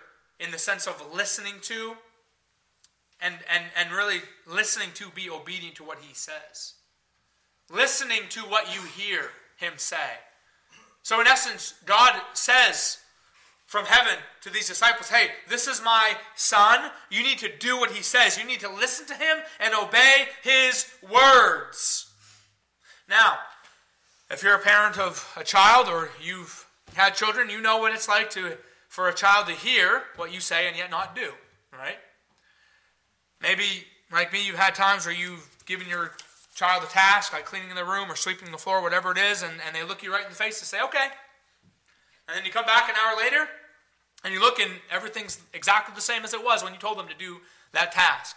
in 0.44 0.52
the 0.52 0.58
sense 0.58 0.86
of 0.86 1.02
listening 1.14 1.56
to 1.62 1.94
and, 3.22 3.36
and, 3.50 3.64
and 3.80 3.96
really 3.96 4.22
listening 4.46 4.90
to 4.96 5.10
be 5.16 5.30
obedient 5.30 5.76
to 5.76 5.84
what 5.84 6.00
he 6.02 6.14
says. 6.14 6.74
Listening 7.72 8.24
to 8.30 8.42
what 8.42 8.76
you 8.76 8.82
hear 8.82 9.30
him 9.58 9.74
say. 9.78 10.20
So, 11.02 11.22
in 11.22 11.28
essence, 11.28 11.74
God 11.86 12.20
says 12.34 12.98
from 13.66 13.86
heaven 13.86 14.16
to 14.42 14.50
these 14.50 14.68
disciples, 14.68 15.10
Hey, 15.10 15.28
this 15.50 15.68
is 15.68 15.82
my 15.84 16.14
son. 16.36 16.92
You 17.10 17.24
need 17.24 17.38
to 17.40 17.50
do 17.60 17.80
what 17.80 17.92
he 17.92 18.04
says. 18.04 18.38
You 18.38 18.46
need 18.46 18.60
to 18.60 18.70
listen 18.70 19.06
to 19.08 19.14
him 19.14 19.38
and 19.60 19.74
obey 19.74 20.28
his 20.44 20.92
words. 21.10 22.12
Now, 23.10 23.38
if 24.30 24.44
you're 24.44 24.56
a 24.56 24.60
parent 24.60 24.98
of 24.98 25.34
a 25.38 25.44
child 25.44 25.88
or 25.88 26.10
you've 26.22 26.68
had 26.96 27.16
children, 27.16 27.50
you 27.50 27.62
know 27.62 27.78
what 27.78 27.94
it's 27.94 28.10
like 28.10 28.30
to 28.32 28.58
for 28.94 29.10
a 29.10 29.14
child 29.14 29.48
to 29.48 29.54
hear 29.54 30.04
what 30.18 30.32
you 30.32 30.40
say 30.40 30.68
and 30.68 30.78
yet 30.78 30.92
not 30.92 31.16
do, 31.16 31.32
right? 31.76 31.98
Maybe, 33.42 33.66
like 34.12 34.32
me, 34.32 34.46
you've 34.46 34.56
had 34.56 34.76
times 34.76 35.08
where 35.08 35.16
you've 35.16 35.50
given 35.66 35.90
your 35.90 36.12
child 36.54 36.84
a 36.84 36.86
task, 36.86 37.34
like 37.34 37.44
cleaning 37.44 37.74
the 37.74 37.84
room 37.84 38.12
or 38.12 38.16
sweeping 38.16 38.52
the 38.52 38.58
floor, 38.60 38.84
whatever 38.84 39.12
it 39.12 39.18
is, 39.18 39.42
and, 39.42 39.52
and 39.66 39.76
they 39.76 39.82
look 39.82 40.04
you 40.04 40.14
right 40.14 40.24
in 40.24 40.30
the 40.30 40.36
face 40.36 40.60
and 40.62 40.68
say, 40.68 40.78
okay. 40.84 41.08
And 42.28 42.38
then 42.38 42.46
you 42.46 42.52
come 42.52 42.66
back 42.66 42.88
an 42.88 42.94
hour 43.04 43.18
later 43.18 43.48
and 44.24 44.32
you 44.32 44.40
look 44.40 44.60
and 44.60 44.72
everything's 44.92 45.42
exactly 45.56 45.96
the 45.96 46.02
same 46.02 46.24
as 46.24 46.36
it 46.36 46.44
was 46.46 46.64
when 46.64 46.72
you 46.72 46.78
told 46.80 47.00
them 47.00 47.08
to 47.08 47.18
do 47.18 47.38
that 47.72 47.94
task. 47.94 48.36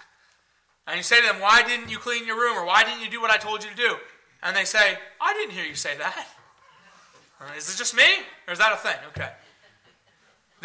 And 0.86 0.96
you 0.96 1.02
say 1.02 1.20
to 1.20 1.26
them, 1.26 1.40
Why 1.42 1.62
didn't 1.62 1.90
you 1.90 1.98
clean 1.98 2.26
your 2.26 2.36
room? 2.40 2.56
Or 2.56 2.64
why 2.64 2.82
didn't 2.82 3.02
you 3.02 3.10
do 3.10 3.20
what 3.20 3.30
I 3.30 3.36
told 3.36 3.62
you 3.62 3.68
to 3.70 3.76
do? 3.76 3.96
And 4.42 4.56
they 4.56 4.64
say, 4.64 4.96
I 5.20 5.34
didn't 5.34 5.52
hear 5.52 5.64
you 5.66 5.74
say 5.74 5.98
that. 5.98 6.26
Is 7.56 7.68
Uh, 7.68 7.72
it 7.74 7.76
just 7.76 7.94
me? 7.94 8.08
Or 8.48 8.52
is 8.52 8.58
that 8.58 8.72
a 8.72 8.76
thing? 8.76 8.96
Okay. 9.08 9.30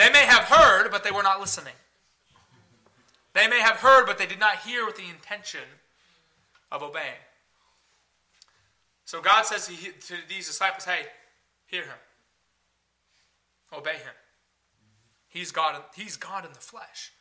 They 0.02 0.10
may 0.10 0.26
have 0.26 0.46
heard, 0.46 0.90
but 0.90 1.04
they 1.04 1.12
were 1.12 1.22
not 1.22 1.40
listening. 1.40 1.76
They 3.34 3.48
may 3.48 3.60
have 3.60 3.76
heard, 3.76 4.08
but 4.08 4.18
they 4.18 4.26
did 4.26 4.40
not 4.40 4.58
hear 4.58 4.84
with 4.84 4.96
the 4.96 5.08
intention 5.08 5.62
of 6.72 6.82
obeying. 6.82 7.22
So 9.06 9.22
God 9.22 9.46
says 9.46 9.68
to 9.68 10.16
these 10.28 10.48
disciples, 10.48 10.86
Hey, 10.86 11.02
hear 11.68 11.84
him, 11.84 12.00
obey 13.72 13.94
him. 13.94 14.16
He's 15.30 15.52
God, 15.52 15.80
he's 15.96 16.18
God 16.18 16.46
in 16.46 16.54
the 16.54 16.60
flesh. 16.60 17.12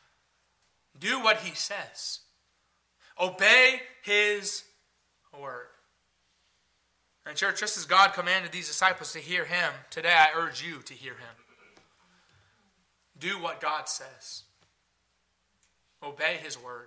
Do 0.99 1.21
what 1.21 1.37
he 1.41 1.55
says. 1.55 2.21
Obey 3.21 3.83
his 4.01 4.65
word. 5.39 5.67
And, 7.27 7.37
church, 7.37 7.61
just 7.61 7.77
as 7.77 7.85
God 7.85 8.15
commanded 8.15 8.53
these 8.53 8.69
disciples 8.69 9.13
to 9.13 9.19
hear 9.19 9.45
him, 9.45 9.71
today 9.91 10.15
I 10.15 10.29
urge 10.35 10.65
you 10.65 10.79
to 10.87 10.95
hear 10.95 11.13
him. 11.13 11.50
Do 13.21 13.39
what 13.39 13.61
God 13.61 13.89
says, 13.89 14.43
obey 16.03 16.39
his 16.43 16.61
word. 16.61 16.87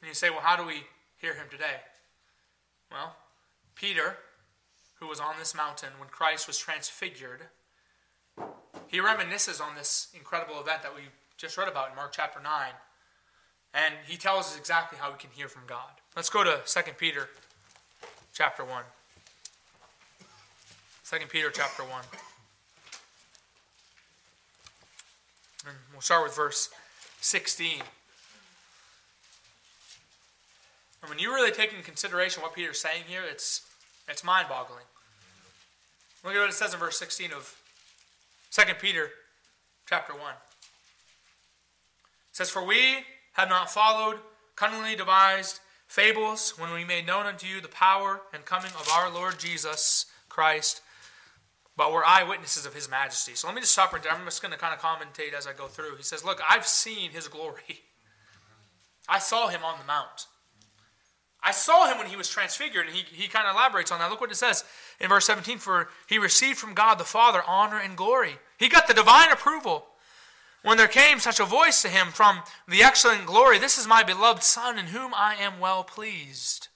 And 0.00 0.08
you 0.08 0.14
say, 0.14 0.30
well, 0.30 0.40
how 0.40 0.56
do 0.56 0.64
we 0.64 0.84
hear 1.18 1.34
him 1.34 1.46
today? 1.50 1.80
Well, 2.90 3.16
Peter, 3.74 4.16
who 5.00 5.08
was 5.08 5.20
on 5.20 5.34
this 5.38 5.54
mountain 5.54 5.90
when 5.98 6.08
Christ 6.08 6.46
was 6.46 6.56
transfigured, 6.56 7.42
he 8.86 8.98
reminisces 8.98 9.60
on 9.60 9.74
this 9.74 10.08
incredible 10.14 10.60
event 10.60 10.82
that 10.82 10.94
we 10.94 11.02
just 11.36 11.58
read 11.58 11.68
about 11.68 11.90
in 11.90 11.96
Mark 11.96 12.12
chapter 12.12 12.40
9. 12.40 12.70
And 13.74 13.94
he 14.06 14.16
tells 14.16 14.46
us 14.46 14.58
exactly 14.58 14.98
how 15.00 15.10
we 15.10 15.18
can 15.18 15.30
hear 15.30 15.48
from 15.48 15.62
God. 15.66 15.90
Let's 16.16 16.30
go 16.30 16.42
to 16.44 16.60
2 16.64 16.80
Peter 16.98 17.28
chapter 18.34 18.64
1. 18.64 18.82
2 21.10 21.26
Peter 21.28 21.50
chapter 21.50 21.82
1. 21.82 21.90
And 25.66 25.74
we'll 25.92 26.00
start 26.00 26.24
with 26.24 26.34
verse 26.34 26.70
16. 27.20 27.82
And 31.02 31.08
when 31.08 31.18
you 31.18 31.34
really 31.34 31.50
take 31.50 31.70
into 31.70 31.84
consideration 31.84 32.42
what 32.42 32.54
Peter's 32.54 32.80
saying 32.80 33.04
here, 33.06 33.22
it's, 33.30 33.62
it's 34.08 34.24
mind 34.24 34.48
boggling. 34.48 34.84
Look 36.24 36.34
at 36.34 36.40
what 36.40 36.50
it 36.50 36.54
says 36.54 36.74
in 36.74 36.80
verse 36.80 36.98
16 36.98 37.32
of 37.32 37.56
2 38.52 38.62
Peter 38.80 39.10
chapter 39.88 40.12
1. 40.12 40.22
It 40.22 40.26
says, 42.32 42.50
For 42.50 42.64
we 42.64 42.98
have 43.32 43.48
not 43.48 43.70
followed 43.70 44.18
cunningly 44.56 44.94
devised 44.96 45.60
fables 45.86 46.54
when 46.58 46.72
we 46.72 46.84
made 46.84 47.06
known 47.06 47.26
unto 47.26 47.46
you 47.46 47.60
the 47.60 47.68
power 47.68 48.20
and 48.32 48.44
coming 48.44 48.70
of 48.78 48.88
our 48.92 49.10
Lord 49.10 49.38
Jesus 49.38 50.06
Christ, 50.28 50.82
but 51.76 51.92
we're 51.92 52.04
eyewitnesses 52.04 52.66
of 52.66 52.74
his 52.74 52.90
majesty. 52.90 53.34
So 53.34 53.46
let 53.46 53.54
me 53.54 53.60
just 53.60 53.72
stop 53.72 53.92
right 53.92 54.02
there. 54.02 54.12
I'm 54.12 54.24
just 54.24 54.42
going 54.42 54.52
to 54.52 54.58
kind 54.58 54.74
of 54.74 54.80
commentate 54.80 55.32
as 55.36 55.46
I 55.46 55.52
go 55.52 55.66
through. 55.66 55.96
He 55.96 56.02
says, 56.02 56.24
Look, 56.24 56.40
I've 56.48 56.66
seen 56.66 57.10
his 57.10 57.28
glory. 57.28 57.82
I 59.08 59.18
saw 59.18 59.48
him 59.48 59.64
on 59.64 59.78
the 59.78 59.86
mount. 59.86 60.26
I 61.42 61.52
saw 61.52 61.90
him 61.90 61.98
when 61.98 62.06
he 62.06 62.16
was 62.16 62.28
transfigured, 62.28 62.86
and 62.86 62.94
he, 62.94 63.02
he 63.02 63.28
kind 63.28 63.48
of 63.48 63.54
elaborates 63.54 63.90
on 63.90 63.98
that. 63.98 64.10
Look 64.10 64.20
what 64.20 64.30
it 64.30 64.36
says 64.36 64.64
in 65.00 65.08
verse 65.08 65.24
17 65.26 65.58
For 65.58 65.88
he 66.06 66.18
received 66.18 66.58
from 66.58 66.74
God 66.74 66.96
the 66.96 67.04
Father 67.04 67.42
honor 67.46 67.78
and 67.78 67.96
glory. 67.96 68.34
He 68.58 68.68
got 68.68 68.86
the 68.86 68.94
divine 68.94 69.30
approval. 69.30 69.86
When 70.62 70.76
there 70.76 70.88
came 70.88 71.18
such 71.18 71.40
a 71.40 71.46
voice 71.46 71.80
to 71.82 71.88
him 71.88 72.08
from 72.08 72.42
the 72.68 72.82
excellent 72.82 73.24
glory, 73.24 73.58
This 73.58 73.78
is 73.78 73.86
my 73.86 74.02
beloved 74.02 74.42
Son, 74.42 74.78
in 74.78 74.88
whom 74.88 75.14
I 75.14 75.34
am 75.36 75.58
well 75.58 75.82
pleased. 75.82 76.68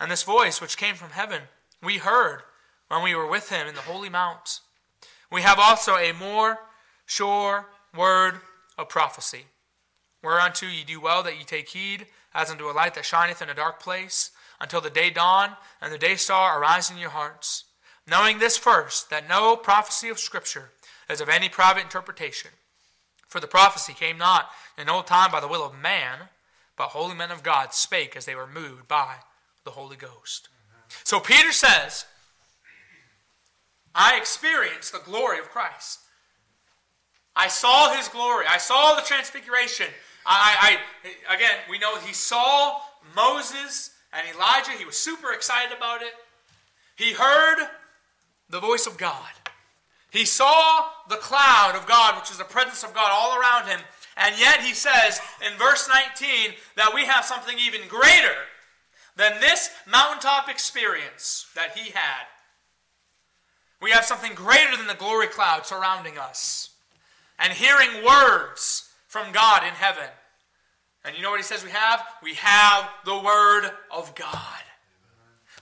And 0.00 0.10
this 0.10 0.24
voice, 0.24 0.60
which 0.60 0.76
came 0.76 0.96
from 0.96 1.10
heaven, 1.10 1.42
we 1.80 1.98
heard 1.98 2.42
when 2.88 3.02
we 3.02 3.14
were 3.14 3.26
with 3.26 3.50
him 3.50 3.66
in 3.66 3.74
the 3.74 3.80
holy 3.82 4.08
mount. 4.08 4.60
We 5.30 5.42
have 5.42 5.58
also 5.58 5.96
a 5.96 6.12
more 6.12 6.58
sure 7.06 7.66
word 7.96 8.40
of 8.78 8.88
prophecy, 8.88 9.46
whereunto 10.22 10.66
ye 10.66 10.84
do 10.84 11.00
well 11.00 11.22
that 11.22 11.38
ye 11.38 11.44
take 11.44 11.68
heed, 11.68 12.06
as 12.34 12.50
unto 12.50 12.68
a 12.68 12.72
light 12.72 12.94
that 12.94 13.04
shineth 13.04 13.40
in 13.40 13.48
a 13.48 13.54
dark 13.54 13.80
place, 13.80 14.30
until 14.60 14.80
the 14.80 14.90
day 14.90 15.10
dawn 15.10 15.56
and 15.80 15.92
the 15.92 15.98
day 15.98 16.16
star 16.16 16.60
arise 16.60 16.90
in 16.90 16.98
your 16.98 17.10
hearts. 17.10 17.64
Knowing 18.06 18.38
this 18.38 18.56
first, 18.56 19.10
that 19.10 19.28
no 19.28 19.56
prophecy 19.56 20.08
of 20.08 20.18
Scripture 20.18 20.70
is 21.08 21.20
of 21.20 21.28
any 21.28 21.48
private 21.48 21.82
interpretation. 21.82 22.50
For 23.28 23.40
the 23.40 23.46
prophecy 23.46 23.92
came 23.92 24.18
not 24.18 24.50
in 24.78 24.88
old 24.88 25.06
time 25.06 25.30
by 25.30 25.40
the 25.40 25.48
will 25.48 25.64
of 25.64 25.78
man, 25.78 26.28
but 26.76 26.88
holy 26.88 27.14
men 27.14 27.30
of 27.30 27.42
God 27.42 27.72
spake 27.72 28.16
as 28.16 28.26
they 28.26 28.34
were 28.34 28.46
moved 28.46 28.88
by 28.88 29.16
the 29.64 29.72
Holy 29.72 29.96
Ghost. 29.96 30.48
So 31.02 31.18
Peter 31.18 31.52
says, 31.52 32.06
I 33.94 34.16
experienced 34.16 34.92
the 34.92 34.98
glory 34.98 35.38
of 35.38 35.50
Christ. 35.50 36.00
I 37.36 37.48
saw 37.48 37.94
his 37.94 38.08
glory. 38.08 38.46
I 38.48 38.58
saw 38.58 38.94
the 38.94 39.02
transfiguration. 39.02 39.86
I, 40.26 40.78
I, 41.30 41.34
again, 41.34 41.56
we 41.68 41.78
know 41.78 41.98
he 41.98 42.12
saw 42.12 42.80
Moses 43.14 43.90
and 44.12 44.26
Elijah. 44.34 44.72
He 44.72 44.84
was 44.84 44.96
super 44.96 45.32
excited 45.32 45.76
about 45.76 46.02
it. 46.02 46.12
He 46.96 47.12
heard 47.12 47.66
the 48.48 48.60
voice 48.60 48.86
of 48.86 48.96
God. 48.96 49.30
He 50.10 50.24
saw 50.24 50.86
the 51.08 51.16
cloud 51.16 51.74
of 51.74 51.86
God, 51.86 52.16
which 52.20 52.30
is 52.30 52.38
the 52.38 52.44
presence 52.44 52.84
of 52.84 52.94
God 52.94 53.10
all 53.10 53.38
around 53.38 53.66
him. 53.66 53.80
And 54.16 54.38
yet 54.38 54.60
he 54.60 54.72
says 54.72 55.20
in 55.44 55.58
verse 55.58 55.88
19 55.88 56.54
that 56.76 56.94
we 56.94 57.04
have 57.04 57.24
something 57.24 57.58
even 57.58 57.88
greater 57.88 58.34
than 59.16 59.40
this 59.40 59.70
mountaintop 59.90 60.48
experience 60.48 61.46
that 61.56 61.76
he 61.76 61.90
had. 61.90 62.26
We 63.84 63.90
have 63.90 64.06
something 64.06 64.32
greater 64.32 64.78
than 64.78 64.86
the 64.86 64.94
glory 64.94 65.26
cloud 65.26 65.66
surrounding 65.66 66.16
us 66.16 66.70
and 67.38 67.52
hearing 67.52 68.02
words 68.02 68.88
from 69.08 69.30
God 69.30 69.62
in 69.62 69.74
heaven. 69.74 70.08
And 71.04 71.14
you 71.14 71.22
know 71.22 71.30
what 71.30 71.38
he 71.38 71.44
says 71.44 71.62
we 71.62 71.68
have? 71.68 72.02
We 72.22 72.32
have 72.36 72.88
the 73.04 73.18
Word 73.18 73.70
of 73.90 74.14
God. 74.14 74.62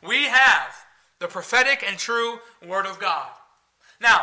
We 0.07 0.27
have 0.27 0.73
the 1.19 1.27
prophetic 1.27 1.83
and 1.85 1.99
true 1.99 2.39
Word 2.65 2.87
of 2.87 3.01
God. 3.01 3.27
Now, 4.01 4.21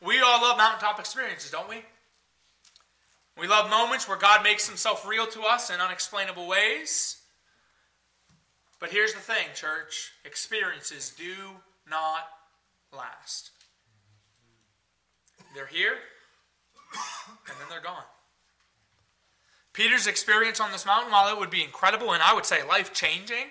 we 0.00 0.18
all 0.22 0.40
love 0.40 0.56
mountaintop 0.56 0.98
experiences, 0.98 1.50
don't 1.50 1.68
we? 1.68 1.82
We 3.38 3.48
love 3.48 3.68
moments 3.68 4.08
where 4.08 4.16
God 4.16 4.42
makes 4.42 4.66
himself 4.66 5.06
real 5.06 5.26
to 5.26 5.42
us 5.42 5.68
in 5.68 5.78
unexplainable 5.78 6.48
ways. 6.48 7.18
But 8.80 8.92
here's 8.92 9.12
the 9.12 9.20
thing, 9.20 9.44
church 9.54 10.12
experiences 10.24 11.12
do 11.14 11.34
not 11.86 12.28
last. 12.92 13.50
They're 15.54 15.66
here, 15.66 15.94
and 17.48 17.56
then 17.58 17.66
they're 17.68 17.80
gone. 17.80 18.04
Peter's 19.72 20.06
experience 20.06 20.60
on 20.60 20.70
this 20.72 20.84
mountain, 20.84 21.12
while 21.12 21.34
it 21.34 21.38
would 21.38 21.50
be 21.50 21.62
incredible 21.62 22.12
and 22.12 22.22
I 22.22 22.34
would 22.34 22.44
say 22.44 22.66
life 22.66 22.92
changing, 22.92 23.46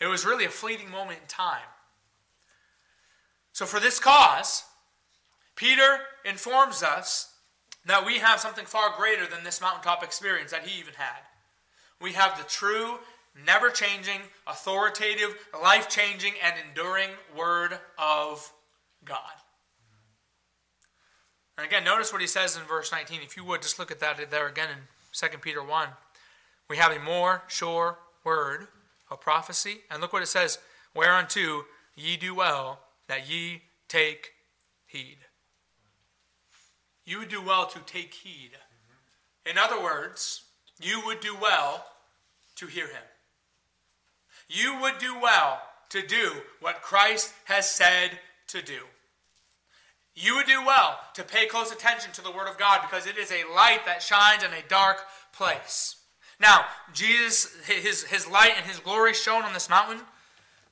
it 0.00 0.06
was 0.06 0.24
really 0.24 0.44
a 0.44 0.50
fleeting 0.50 0.90
moment 0.90 1.20
in 1.22 1.28
time. 1.28 1.66
So, 3.52 3.66
for 3.66 3.80
this 3.80 3.98
cause, 3.98 4.62
Peter 5.56 5.98
informs 6.24 6.82
us 6.84 7.34
that 7.84 8.06
we 8.06 8.18
have 8.18 8.38
something 8.38 8.66
far 8.66 8.94
greater 8.96 9.26
than 9.26 9.42
this 9.42 9.60
mountaintop 9.60 10.04
experience 10.04 10.52
that 10.52 10.66
he 10.66 10.78
even 10.78 10.94
had. 10.94 11.22
We 12.00 12.12
have 12.12 12.38
the 12.38 12.44
true, 12.44 12.98
never 13.46 13.70
changing, 13.70 14.20
authoritative, 14.46 15.36
life 15.62 15.88
changing, 15.88 16.34
and 16.42 16.54
enduring 16.68 17.10
Word 17.36 17.78
of 17.98 18.52
God. 19.04 19.20
And 21.56 21.66
again, 21.66 21.82
notice 21.82 22.12
what 22.12 22.20
he 22.20 22.28
says 22.28 22.56
in 22.56 22.62
verse 22.62 22.92
19. 22.92 23.20
If 23.22 23.36
you 23.36 23.44
would, 23.44 23.62
just 23.62 23.80
look 23.80 23.90
at 23.90 23.98
that 23.98 24.30
there 24.30 24.46
again 24.46 24.68
in 24.70 24.78
2 25.12 25.38
Peter 25.38 25.62
1. 25.62 25.88
We 26.70 26.76
have 26.76 26.92
a 26.92 27.00
more 27.00 27.42
sure 27.48 27.98
word 28.24 28.68
of 29.10 29.20
prophecy. 29.20 29.78
And 29.90 30.00
look 30.00 30.12
what 30.12 30.22
it 30.22 30.26
says 30.26 30.58
Whereunto 30.94 31.64
ye 31.96 32.16
do 32.16 32.34
well 32.34 32.80
that 33.08 33.28
ye 33.28 33.62
take 33.88 34.32
heed. 34.86 35.18
You 37.04 37.18
would 37.18 37.28
do 37.28 37.42
well 37.42 37.66
to 37.66 37.80
take 37.80 38.14
heed. 38.14 38.50
In 39.44 39.58
other 39.58 39.82
words, 39.82 40.44
you 40.80 41.02
would 41.06 41.20
do 41.20 41.34
well 41.40 41.86
to 42.56 42.66
hear 42.66 42.86
him. 42.86 43.02
You 44.48 44.80
would 44.80 44.98
do 44.98 45.18
well 45.20 45.60
to 45.90 46.06
do 46.06 46.32
what 46.60 46.82
Christ 46.82 47.32
has 47.44 47.70
said 47.70 48.18
to 48.48 48.62
do. 48.62 48.80
You 50.14 50.36
would 50.36 50.46
do 50.46 50.64
well 50.66 50.98
to 51.14 51.22
pay 51.22 51.46
close 51.46 51.70
attention 51.70 52.12
to 52.12 52.22
the 52.22 52.32
Word 52.32 52.48
of 52.48 52.58
God 52.58 52.80
because 52.82 53.06
it 53.06 53.16
is 53.16 53.30
a 53.30 53.54
light 53.54 53.86
that 53.86 54.02
shines 54.02 54.42
in 54.42 54.50
a 54.50 54.68
dark 54.68 54.98
place. 55.32 55.96
Now, 56.40 56.64
Jesus, 56.92 57.54
his, 57.66 58.04
his 58.04 58.28
light 58.28 58.54
and 58.56 58.66
his 58.66 58.80
glory 58.80 59.14
shone 59.14 59.42
on 59.42 59.52
this 59.52 59.70
mountain. 59.70 60.00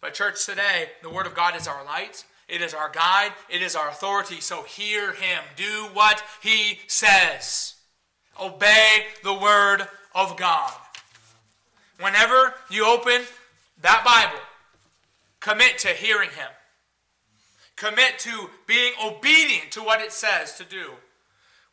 But, 0.01 0.15
church, 0.15 0.45
today, 0.45 0.91
the 1.03 1.11
Word 1.11 1.27
of 1.27 1.35
God 1.35 1.57
is 1.57 1.69
our 1.69 1.85
light. 1.85 2.25
It 2.49 2.63
is 2.63 2.75
our 2.75 2.91
guide. 2.91 3.33
It 3.49 3.63
is 3.63 3.75
our 3.75 3.89
authority. 3.89 4.41
So 4.41 4.63
hear 4.63 5.13
Him. 5.13 5.43
Do 5.57 5.89
what 5.93 6.23
He 6.43 6.81
says. 6.87 7.75
Obey 8.41 9.07
the 9.25 9.35
Word 9.35 9.89
of 10.15 10.37
God. 10.37 10.73
Whenever 11.99 12.55
you 12.71 12.87
open 12.87 13.23
that 13.83 14.03
Bible, 14.05 14.43
commit 15.41 15.79
to 15.79 15.89
hearing 15.89 16.31
Him. 16.31 16.49
Commit 17.77 18.19
to 18.21 18.51
being 18.67 18.93
obedient 19.05 19.71
to 19.73 19.83
what 19.83 20.01
it 20.01 20.11
says 20.11 20.55
to 20.55 20.65
do. 20.65 20.93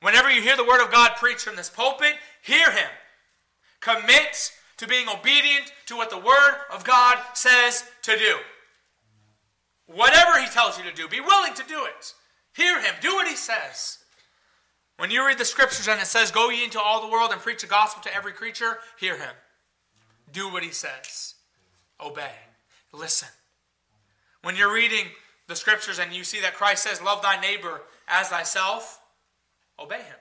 Whenever 0.02 0.30
you 0.30 0.42
hear 0.42 0.58
the 0.58 0.66
word 0.66 0.84
of 0.84 0.92
God 0.92 1.12
preached 1.16 1.46
from 1.46 1.56
this 1.56 1.70
pulpit, 1.70 2.16
hear 2.42 2.70
him. 2.72 2.90
Commit 3.80 4.52
to 4.78 4.86
being 4.86 5.08
obedient 5.08 5.72
to 5.86 5.96
what 5.96 6.10
the 6.10 6.18
word 6.18 6.56
of 6.74 6.84
God 6.84 7.20
says 7.34 7.86
to 8.02 8.18
do. 8.18 8.36
Whatever 9.86 10.42
he 10.42 10.48
tells 10.48 10.78
you 10.78 10.84
to 10.84 10.94
do, 10.94 11.08
be 11.08 11.22
willing 11.22 11.54
to 11.54 11.64
do 11.70 11.86
it. 11.86 12.14
Hear 12.54 12.82
him. 12.82 12.94
Do 13.02 13.14
what 13.14 13.28
he 13.28 13.36
says. 13.36 14.00
When 14.98 15.10
you 15.10 15.26
read 15.26 15.38
the 15.38 15.46
scriptures 15.46 15.88
and 15.88 16.02
it 16.02 16.08
says, 16.08 16.32
Go 16.32 16.50
ye 16.50 16.66
into 16.66 16.82
all 16.82 17.02
the 17.02 17.12
world 17.12 17.32
and 17.32 17.42
preach 17.42 17.62
the 17.62 17.68
gospel 17.68 18.04
to 18.04 18.14
every 18.14 18.34
creature, 18.34 18.80
hear 19.00 19.18
him. 19.18 19.34
Do 20.34 20.52
what 20.52 20.64
he 20.64 20.72
says. 20.72 21.36
Obey. 22.02 22.32
Listen. 22.92 23.30
When 24.42 24.56
you're 24.56 24.74
reading 24.74 25.06
the 25.48 25.56
scriptures 25.56 26.00
and 26.00 26.14
you 26.14 26.24
see 26.24 26.42
that 26.42 26.54
Christ 26.54 26.84
says, 26.84 27.02
Love 27.02 27.22
thy 27.22 27.40
neighbor 27.40 27.82
as 28.08 28.30
thyself, 28.30 29.00
obey 29.80 29.98
him. 29.98 30.16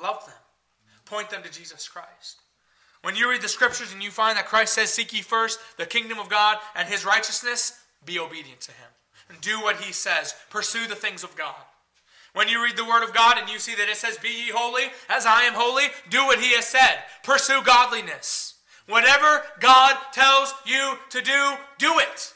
Love 0.00 0.24
them. 0.26 0.34
Point 1.04 1.30
them 1.30 1.42
to 1.42 1.50
Jesus 1.50 1.88
Christ. 1.88 2.40
When 3.02 3.16
you 3.16 3.30
read 3.30 3.42
the 3.42 3.48
scriptures 3.48 3.92
and 3.92 4.02
you 4.02 4.10
find 4.10 4.36
that 4.36 4.46
Christ 4.46 4.74
says, 4.74 4.90
Seek 4.90 5.12
ye 5.12 5.22
first 5.22 5.58
the 5.76 5.86
kingdom 5.86 6.18
of 6.18 6.28
God 6.28 6.58
and 6.74 6.88
his 6.88 7.04
righteousness, 7.04 7.80
be 8.04 8.18
obedient 8.18 8.60
to 8.62 8.72
him. 8.72 8.88
And 9.28 9.40
do 9.40 9.60
what 9.60 9.76
he 9.76 9.92
says. 9.92 10.34
Pursue 10.50 10.86
the 10.86 10.94
things 10.94 11.22
of 11.22 11.36
God. 11.36 11.54
When 12.32 12.48
you 12.48 12.62
read 12.62 12.76
the 12.76 12.84
word 12.84 13.02
of 13.02 13.14
God 13.14 13.38
and 13.38 13.48
you 13.48 13.58
see 13.58 13.74
that 13.74 13.88
it 13.88 13.96
says, 13.96 14.18
Be 14.18 14.28
ye 14.28 14.50
holy 14.52 14.84
as 15.08 15.26
I 15.26 15.42
am 15.42 15.54
holy, 15.54 15.84
do 16.08 16.24
what 16.26 16.40
he 16.40 16.54
has 16.54 16.66
said. 16.66 17.02
Pursue 17.22 17.62
godliness. 17.64 18.54
Whatever 18.90 19.42
God 19.60 19.96
tells 20.12 20.54
you 20.66 20.98
to 21.10 21.22
do, 21.22 21.54
do 21.78 21.98
it. 21.98 22.34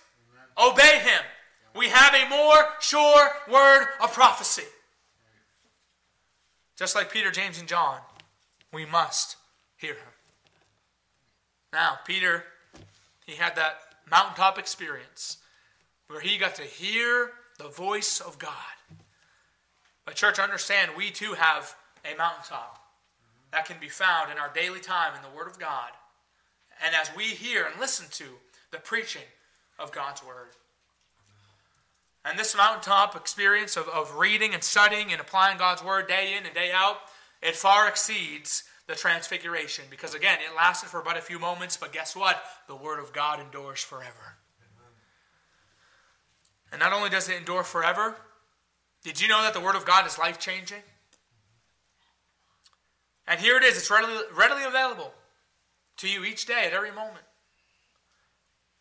Obey 0.57 1.01
him 1.01 1.21
we 1.75 1.89
have 1.89 2.15
a 2.15 2.29
more 2.29 2.67
sure 2.81 3.29
word 3.51 3.89
of 4.01 4.13
prophecy. 4.13 4.65
Just 6.77 6.95
like 6.95 7.13
Peter, 7.13 7.31
James, 7.31 7.59
and 7.59 7.69
John, 7.69 7.99
we 8.73 8.85
must 8.87 9.37
hear 9.77 9.95
him. 9.95 10.13
Now, 11.73 11.99
Peter, 12.05 12.45
he 13.27 13.35
had 13.35 13.57
that 13.57 13.81
mountaintop 14.11 14.59
experience 14.59 15.39
where 16.07 16.21
he 16.21 16.39
got 16.39 16.55
to 16.57 16.63
hear 16.63 17.33
the 17.59 17.69
voice 17.69 18.21
of 18.21 18.39
God. 18.39 18.51
But, 20.05 20.15
church, 20.15 20.39
understand 20.39 20.93
we 20.97 21.11
too 21.11 21.33
have 21.33 21.75
a 22.05 22.17
mountaintop 22.17 22.81
that 23.53 23.67
can 23.67 23.77
be 23.81 23.89
found 23.89 24.31
in 24.31 24.39
our 24.39 24.53
daily 24.53 24.81
time 24.81 25.15
in 25.17 25.23
the 25.23 25.37
Word 25.37 25.49
of 25.49 25.59
God. 25.59 25.91
And 26.85 26.95
as 26.95 27.11
we 27.17 27.25
hear 27.25 27.67
and 27.67 27.79
listen 27.79 28.07
to 28.13 28.25
the 28.71 28.79
preaching 28.79 29.23
of 29.79 29.93
God's 29.93 30.25
Word. 30.25 30.57
And 32.25 32.39
this 32.39 32.57
mountaintop 32.57 33.17
experience 33.17 33.77
of, 33.77 33.87
of 33.89 34.17
reading 34.17 34.55
and 34.55 34.65
studying 34.65 35.13
and 35.13 35.21
applying 35.21 35.59
God's 35.59 35.85
word 35.85 36.09
day 36.09 36.35
in 36.39 36.47
and 36.47 36.55
day 36.55 36.71
out, 36.73 36.97
it 37.43 37.55
far 37.55 37.87
exceeds 37.87 38.65
the 38.87 38.95
transfiguration. 38.95 39.85
Because 39.91 40.15
again, 40.15 40.39
it 40.41 40.57
lasted 40.57 40.89
for 40.89 41.03
but 41.03 41.19
a 41.19 41.21
few 41.21 41.39
moments, 41.39 41.77
but 41.77 41.93
guess 41.93 42.17
what? 42.17 42.43
The 42.67 42.77
Word 42.77 42.99
of 42.99 43.13
God 43.13 43.41
endures 43.41 43.81
forever. 43.81 44.37
And 46.73 46.81
not 46.81 46.93
only 46.93 47.11
does 47.11 47.29
it 47.29 47.37
endure 47.37 47.63
forever, 47.63 48.17
did 49.05 49.21
you 49.21 49.29
know 49.29 49.43
that 49.43 49.53
the 49.53 49.61
Word 49.61 49.77
of 49.77 49.85
God 49.85 50.07
is 50.07 50.19
life 50.19 50.39
changing? 50.39 50.83
And 53.29 53.39
here 53.39 53.57
it 53.57 53.63
is, 53.63 53.77
it's 53.77 53.91
readily, 53.91 54.17
readily 54.35 54.65
available 54.65 55.13
to 55.99 56.09
you 56.09 56.25
each 56.25 56.47
day, 56.47 56.65
at 56.67 56.73
every 56.73 56.91
moment. 56.91 57.25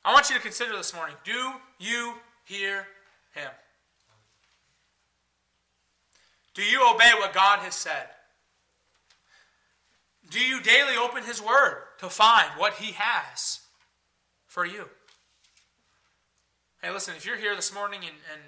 I 0.05 0.11
want 0.13 0.29
you 0.29 0.35
to 0.35 0.41
consider 0.41 0.75
this 0.75 0.93
morning 0.93 1.15
do 1.23 1.53
you 1.79 2.13
hear 2.45 2.87
Him? 3.33 3.49
Do 6.53 6.63
you 6.63 6.87
obey 6.93 7.11
what 7.15 7.33
God 7.33 7.59
has 7.59 7.75
said? 7.75 8.07
Do 10.29 10.39
you 10.39 10.61
daily 10.61 10.95
open 10.97 11.23
His 11.23 11.41
Word 11.41 11.83
to 11.99 12.09
find 12.09 12.47
what 12.57 12.73
He 12.73 12.93
has 12.93 13.61
for 14.47 14.65
you? 14.65 14.85
Hey, 16.81 16.91
listen, 16.91 17.13
if 17.15 17.25
you're 17.25 17.37
here 17.37 17.55
this 17.55 17.73
morning 17.73 18.01
and, 18.01 18.15
and 18.31 18.41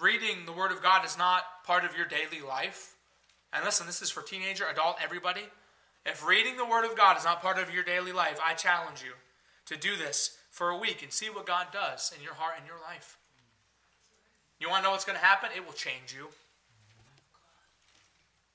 reading 0.00 0.46
the 0.46 0.52
Word 0.52 0.70
of 0.70 0.82
God 0.82 1.04
is 1.04 1.18
not 1.18 1.42
part 1.66 1.84
of 1.84 1.96
your 1.96 2.06
daily 2.06 2.40
life, 2.46 2.94
and 3.52 3.64
listen, 3.64 3.86
this 3.86 4.00
is 4.02 4.10
for 4.10 4.22
teenager, 4.22 4.64
adult, 4.70 4.96
everybody. 5.02 5.42
If 6.10 6.26
reading 6.26 6.56
the 6.56 6.64
Word 6.64 6.84
of 6.84 6.96
God 6.96 7.16
is 7.16 7.24
not 7.24 7.40
part 7.40 7.58
of 7.58 7.72
your 7.72 7.84
daily 7.84 8.10
life, 8.10 8.40
I 8.44 8.54
challenge 8.54 9.00
you 9.00 9.12
to 9.66 9.80
do 9.80 9.96
this 9.96 10.36
for 10.50 10.70
a 10.70 10.76
week 10.76 11.04
and 11.04 11.12
see 11.12 11.30
what 11.30 11.46
God 11.46 11.68
does 11.72 12.12
in 12.16 12.22
your 12.22 12.34
heart 12.34 12.54
and 12.58 12.66
your 12.66 12.80
life. 12.84 13.16
You 14.58 14.68
want 14.68 14.82
to 14.82 14.88
know 14.88 14.90
what's 14.90 15.04
going 15.04 15.18
to 15.18 15.24
happen? 15.24 15.50
It 15.56 15.64
will 15.64 15.72
change 15.72 16.12
you. 16.12 16.28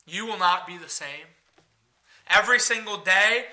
You 0.06 0.26
will 0.26 0.38
not 0.38 0.68
be 0.68 0.78
the 0.78 0.89
same. 0.89 1.28
Every 2.30 2.60
single 2.60 2.98
day, 2.98 3.46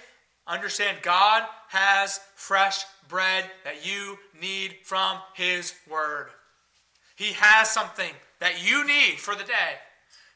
understand 0.48 0.98
God 1.02 1.44
has 1.68 2.18
fresh 2.34 2.84
bread 3.08 3.44
that 3.62 3.86
you 3.86 4.18
need 4.40 4.78
from 4.82 5.18
His 5.34 5.74
Word. 5.88 6.26
He 7.14 7.34
has 7.34 7.70
something 7.70 8.12
that 8.40 8.68
you 8.68 8.84
need 8.84 9.20
for 9.20 9.36
the 9.36 9.44
day. 9.44 9.78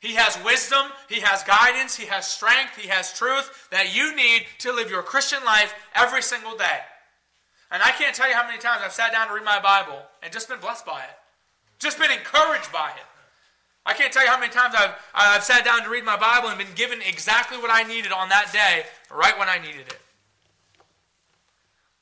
He 0.01 0.15
has 0.15 0.39
wisdom, 0.45 0.87
He 1.09 1.21
has 1.21 1.43
guidance, 1.43 1.97
He 1.97 2.07
has 2.07 2.27
strength, 2.27 2.77
He 2.77 2.89
has 2.89 3.13
truth 3.13 3.69
that 3.71 3.95
you 3.95 4.15
need 4.15 4.47
to 4.59 4.73
live 4.73 4.91
your 4.91 5.03
Christian 5.03 5.45
life 5.45 5.75
every 5.95 6.23
single 6.23 6.57
day. 6.57 6.81
And 7.71 7.83
I 7.83 7.91
can't 7.91 8.15
tell 8.15 8.29
you 8.29 8.35
how 8.35 8.47
many 8.47 8.59
times 8.59 8.83
I've 8.85 8.93
sat 8.93 9.13
down 9.13 9.29
to 9.29 9.35
read 9.35 9.45
my 9.45 9.61
Bible 9.61 10.01
and 10.23 10.33
just 10.33 10.49
been 10.49 10.61
blessed 10.61 10.87
by 10.87 11.03
it, 11.03 11.17
just 11.79 11.99
been 11.99 12.11
encouraged 12.11 12.73
by 12.73 12.91
it. 12.91 13.07
I 13.85 13.95
can't 13.95 14.13
tell 14.13 14.25
you 14.25 14.31
how 14.31 14.39
many 14.39 14.53
times 14.53 14.75
I've, 14.77 14.95
I've 15.15 15.45
sat 15.45 15.65
down 15.65 15.83
to 15.85 15.89
read 15.89 16.05
my 16.05 16.17
Bible 16.17 16.49
and 16.49 16.59
been 16.59 16.75
given 16.75 17.01
exactly 17.01 17.57
what 17.57 17.71
I 17.73 17.85
needed 17.85 18.13
on 18.13 18.29
that 18.29 18.53
day, 18.53 18.85
right 19.11 19.39
when 19.39 19.49
I 19.49 19.59
needed 19.59 19.87
it. 19.87 20.01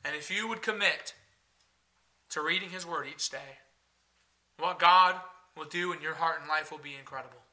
And 0.05 0.17
if 0.17 0.31
you 0.31 0.49
would 0.49 0.63
commit 0.63 1.15
to 2.31 2.41
reading 2.41 2.71
His 2.71 2.87
Word 2.87 3.07
each 3.11 3.31
day, 3.31 3.59
what 4.59 4.79
God 4.79 5.17
will 5.57 5.65
do 5.65 5.93
in 5.93 6.01
your 6.01 6.15
heart 6.15 6.41
and 6.41 6.49
life 6.49 6.71
will 6.71 6.79
be 6.79 6.95
incredible. 6.99 7.44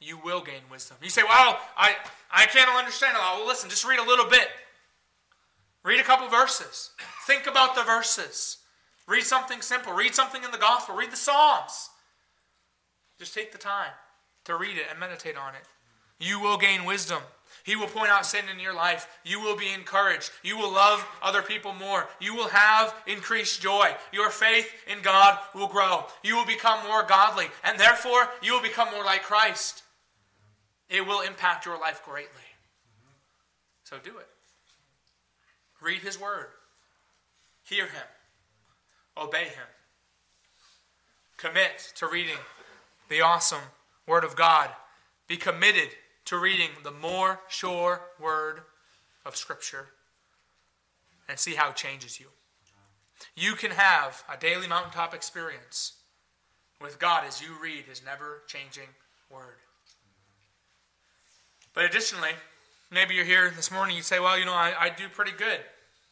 You 0.00 0.18
will 0.18 0.40
gain 0.40 0.62
wisdom. 0.70 0.96
You 1.02 1.10
say, 1.10 1.22
well, 1.22 1.58
I, 1.76 1.94
I 2.30 2.46
can't 2.46 2.70
understand 2.70 3.16
a 3.16 3.20
lot. 3.20 3.38
Well, 3.38 3.46
listen, 3.46 3.70
just 3.70 3.86
read 3.86 3.98
a 3.98 4.04
little 4.04 4.28
bit. 4.28 4.48
Read 5.84 6.00
a 6.00 6.04
couple 6.04 6.28
verses. 6.28 6.90
Think 7.26 7.46
about 7.46 7.74
the 7.74 7.82
verses. 7.82 8.58
Read 9.08 9.24
something 9.24 9.60
simple. 9.60 9.92
Read 9.92 10.14
something 10.14 10.42
in 10.44 10.50
the 10.50 10.58
gospel. 10.58 10.94
Read 10.94 11.10
the 11.10 11.16
Psalms. 11.16 11.90
Just 13.18 13.34
take 13.34 13.52
the 13.52 13.58
time 13.58 13.92
to 14.44 14.56
read 14.56 14.76
it 14.76 14.86
and 14.90 14.98
meditate 14.98 15.36
on 15.36 15.54
it. 15.54 15.62
You 16.18 16.40
will 16.40 16.56
gain 16.56 16.84
wisdom. 16.84 17.22
He 17.64 17.76
will 17.76 17.86
point 17.86 18.10
out 18.10 18.26
sin 18.26 18.44
in 18.52 18.58
your 18.58 18.74
life. 18.74 19.06
You 19.24 19.40
will 19.40 19.56
be 19.56 19.72
encouraged. 19.72 20.30
You 20.42 20.58
will 20.58 20.72
love 20.72 21.06
other 21.22 21.42
people 21.42 21.72
more. 21.74 22.08
You 22.20 22.34
will 22.34 22.48
have 22.48 22.94
increased 23.06 23.62
joy. 23.62 23.94
Your 24.12 24.30
faith 24.30 24.72
in 24.90 25.00
God 25.02 25.38
will 25.54 25.68
grow. 25.68 26.06
You 26.24 26.36
will 26.36 26.46
become 26.46 26.84
more 26.88 27.04
godly. 27.04 27.46
And 27.62 27.78
therefore, 27.78 28.28
you 28.42 28.52
will 28.52 28.62
become 28.62 28.90
more 28.90 29.04
like 29.04 29.22
Christ. 29.22 29.84
It 30.90 31.06
will 31.06 31.20
impact 31.20 31.64
your 31.64 31.78
life 31.78 32.02
greatly. 32.04 32.28
So 33.84 33.96
do 34.02 34.18
it. 34.18 34.28
Read 35.80 36.00
His 36.00 36.20
Word. 36.20 36.46
Hear 37.64 37.84
Him. 37.84 38.02
Obey 39.16 39.44
Him. 39.44 39.68
Commit 41.36 41.92
to 41.96 42.06
reading 42.06 42.38
the 43.08 43.20
awesome 43.20 43.62
Word 44.06 44.24
of 44.24 44.36
God. 44.36 44.70
Be 45.28 45.36
committed 45.36 45.90
to 46.32 46.38
reading 46.38 46.70
the 46.82 46.90
more 46.90 47.40
sure 47.46 48.00
word 48.18 48.62
of 49.26 49.36
Scripture 49.36 49.88
and 51.28 51.38
see 51.38 51.54
how 51.54 51.68
it 51.68 51.76
changes 51.76 52.18
you. 52.18 52.24
You 53.36 53.52
can 53.52 53.70
have 53.72 54.24
a 54.32 54.38
daily 54.38 54.66
mountaintop 54.66 55.12
experience 55.12 55.92
with 56.80 56.98
God 56.98 57.24
as 57.28 57.42
you 57.42 57.48
read 57.62 57.84
His 57.84 58.02
never 58.02 58.44
changing 58.46 58.88
word. 59.30 59.56
But 61.74 61.84
additionally, 61.84 62.30
maybe 62.90 63.14
you're 63.14 63.26
here 63.26 63.52
this 63.54 63.70
morning, 63.70 63.94
you 63.94 64.02
say, 64.02 64.18
Well, 64.18 64.38
you 64.38 64.46
know, 64.46 64.54
I, 64.54 64.72
I 64.80 64.88
do 64.88 65.10
pretty 65.10 65.32
good 65.32 65.60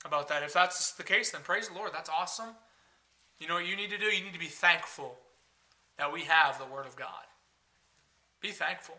about 0.04 0.28
that. 0.28 0.42
If 0.42 0.52
that's 0.52 0.92
the 0.92 1.02
case, 1.02 1.30
then 1.30 1.40
praise 1.40 1.68
the 1.68 1.74
Lord. 1.74 1.92
That's 1.94 2.10
awesome. 2.10 2.50
You 3.38 3.48
know 3.48 3.54
what 3.54 3.66
you 3.66 3.74
need 3.74 3.88
to 3.88 3.96
do? 3.96 4.04
You 4.04 4.22
need 4.22 4.34
to 4.34 4.38
be 4.38 4.48
thankful 4.48 5.16
that 5.96 6.12
we 6.12 6.24
have 6.24 6.58
the 6.58 6.66
Word 6.66 6.84
of 6.84 6.94
God. 6.94 7.24
Be 8.42 8.50
thankful. 8.50 8.98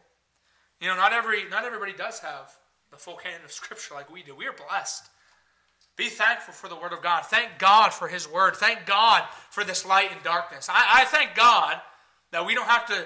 You 0.82 0.88
know, 0.88 0.96
not 0.96 1.14
every 1.14 1.48
not 1.50 1.64
everybody 1.64 1.94
does 1.94 2.20
have 2.20 2.52
the 2.92 2.98
full 2.98 3.16
canon 3.16 3.46
of 3.46 3.52
Scripture 3.52 3.94
like 3.94 4.12
we 4.12 4.24
do. 4.24 4.36
We 4.36 4.48
are 4.48 4.54
blessed. 4.54 5.08
Be 5.96 6.10
thankful 6.10 6.54
for 6.54 6.68
the 6.68 6.76
Word 6.76 6.94
of 6.94 7.02
God. 7.02 7.26
Thank 7.26 7.60
God 7.60 7.94
for 7.94 8.08
His 8.08 8.30
Word. 8.30 8.56
Thank 8.56 8.86
God 8.86 9.24
for 9.50 9.64
this 9.64 9.86
light 9.86 10.12
and 10.12 10.24
darkness. 10.24 10.68
I, 10.70 11.02
I 11.02 11.06
thank 11.06 11.36
God 11.36 11.80
that 12.32 12.46
we 12.46 12.56
don't 12.56 12.68
have 12.68 12.88
to 12.88 13.06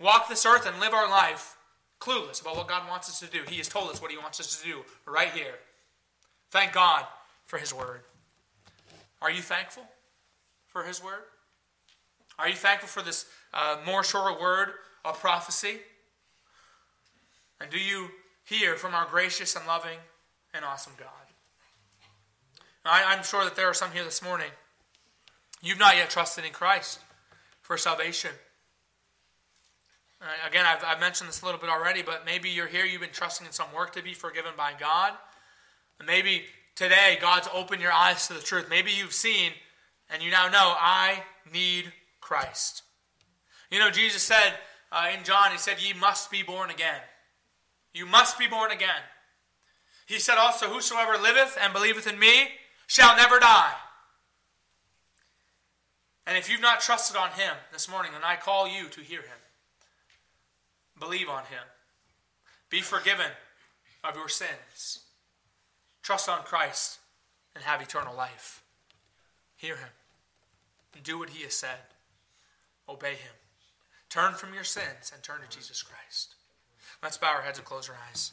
walk 0.00 0.28
this 0.28 0.44
earth 0.44 0.66
and 0.66 0.80
live 0.80 0.92
our 0.92 1.08
life 1.08 1.56
clueless 2.00 2.42
about 2.42 2.56
what 2.56 2.66
God 2.66 2.88
wants 2.88 3.08
us 3.08 3.20
to 3.20 3.26
do. 3.26 3.42
He 3.48 3.58
has 3.58 3.68
told 3.68 3.88
us 3.90 4.02
what 4.02 4.10
He 4.10 4.18
wants 4.18 4.40
us 4.40 4.60
to 4.60 4.66
do 4.66 4.80
right 5.06 5.30
here. 5.30 5.54
Thank 6.50 6.72
God 6.72 7.04
for 7.46 7.58
His 7.58 7.72
Word. 7.72 8.00
Are 9.20 9.30
you 9.30 9.42
thankful 9.42 9.84
for 10.66 10.82
His 10.82 11.02
Word? 11.02 11.22
Are 12.38 12.48
you 12.48 12.56
thankful 12.56 12.88
for 12.88 13.02
this 13.02 13.26
uh, 13.54 13.76
more 13.86 14.02
sure 14.02 14.36
word 14.40 14.70
of 15.04 15.20
prophecy? 15.20 15.78
And 17.62 17.70
do 17.70 17.78
you 17.78 18.08
hear 18.44 18.76
from 18.76 18.92
our 18.92 19.06
gracious 19.06 19.54
and 19.54 19.64
loving 19.66 19.98
and 20.52 20.64
awesome 20.64 20.94
God? 20.98 21.08
I, 22.84 23.14
am 23.14 23.22
sure 23.22 23.44
that 23.44 23.54
there 23.54 23.68
are 23.68 23.74
some 23.74 23.92
here 23.92 24.02
this 24.02 24.20
morning. 24.20 24.50
You've 25.62 25.78
not 25.78 25.94
yet 25.94 26.10
trusted 26.10 26.44
in 26.44 26.50
Christ 26.50 26.98
for 27.60 27.76
salvation. 27.76 28.32
Uh, 30.20 30.24
again, 30.48 30.64
I've, 30.66 30.82
I've, 30.84 30.98
mentioned 30.98 31.28
this 31.28 31.42
a 31.42 31.44
little 31.44 31.60
bit 31.60 31.70
already, 31.70 32.02
but 32.02 32.26
maybe 32.26 32.50
you're 32.50 32.66
here, 32.66 32.84
you've 32.84 33.00
been 33.00 33.10
trusting 33.12 33.46
in 33.46 33.52
some 33.52 33.72
work 33.72 33.92
to 33.92 34.02
be 34.02 34.12
forgiven 34.12 34.52
by 34.56 34.72
God. 34.78 35.12
And 36.00 36.06
maybe 36.08 36.42
today 36.74 37.16
God's 37.20 37.48
opened 37.54 37.80
your 37.80 37.92
eyes 37.92 38.26
to 38.26 38.34
the 38.34 38.40
truth. 38.40 38.66
Maybe 38.68 38.90
you've 38.90 39.12
seen 39.12 39.52
and 40.10 40.20
you 40.20 40.32
now 40.32 40.48
know, 40.48 40.74
I 40.76 41.22
need 41.52 41.92
Christ. 42.20 42.82
You 43.70 43.78
know, 43.78 43.90
Jesus 43.90 44.22
said 44.22 44.54
uh, 44.90 45.10
in 45.16 45.22
John, 45.22 45.52
He 45.52 45.58
said, 45.58 45.76
Ye 45.80 45.92
must 45.92 46.28
be 46.28 46.42
born 46.42 46.70
again. 46.70 47.00
You 47.92 48.06
must 48.06 48.38
be 48.38 48.46
born 48.46 48.70
again. 48.70 49.02
He 50.06 50.18
said 50.18 50.38
also, 50.38 50.68
Whosoever 50.68 51.16
liveth 51.16 51.56
and 51.60 51.72
believeth 51.72 52.06
in 52.06 52.18
me 52.18 52.48
shall 52.86 53.16
never 53.16 53.38
die. 53.38 53.74
And 56.26 56.36
if 56.36 56.50
you've 56.50 56.60
not 56.60 56.80
trusted 56.80 57.16
on 57.16 57.30
him 57.30 57.54
this 57.72 57.88
morning, 57.88 58.12
then 58.12 58.22
I 58.24 58.36
call 58.36 58.68
you 58.68 58.88
to 58.88 59.00
hear 59.00 59.20
him. 59.20 59.38
Believe 60.98 61.28
on 61.28 61.44
him. 61.44 61.64
Be 62.70 62.80
forgiven 62.80 63.30
of 64.04 64.16
your 64.16 64.28
sins. 64.28 65.00
Trust 66.02 66.28
on 66.28 66.42
Christ 66.42 66.98
and 67.54 67.64
have 67.64 67.82
eternal 67.82 68.16
life. 68.16 68.62
Hear 69.56 69.76
him. 69.76 69.88
And 70.94 71.02
do 71.02 71.18
what 71.18 71.30
he 71.30 71.42
has 71.44 71.54
said. 71.54 71.78
Obey 72.88 73.12
him. 73.12 73.34
Turn 74.08 74.34
from 74.34 74.54
your 74.54 74.64
sins 74.64 75.10
and 75.12 75.22
turn 75.22 75.40
to 75.40 75.56
Jesus 75.56 75.82
Christ. 75.82 76.31
Let's 77.02 77.16
bow 77.18 77.32
our 77.34 77.42
heads 77.42 77.58
and 77.58 77.66
close 77.66 77.88
our 77.88 77.96
eyes. 78.08 78.30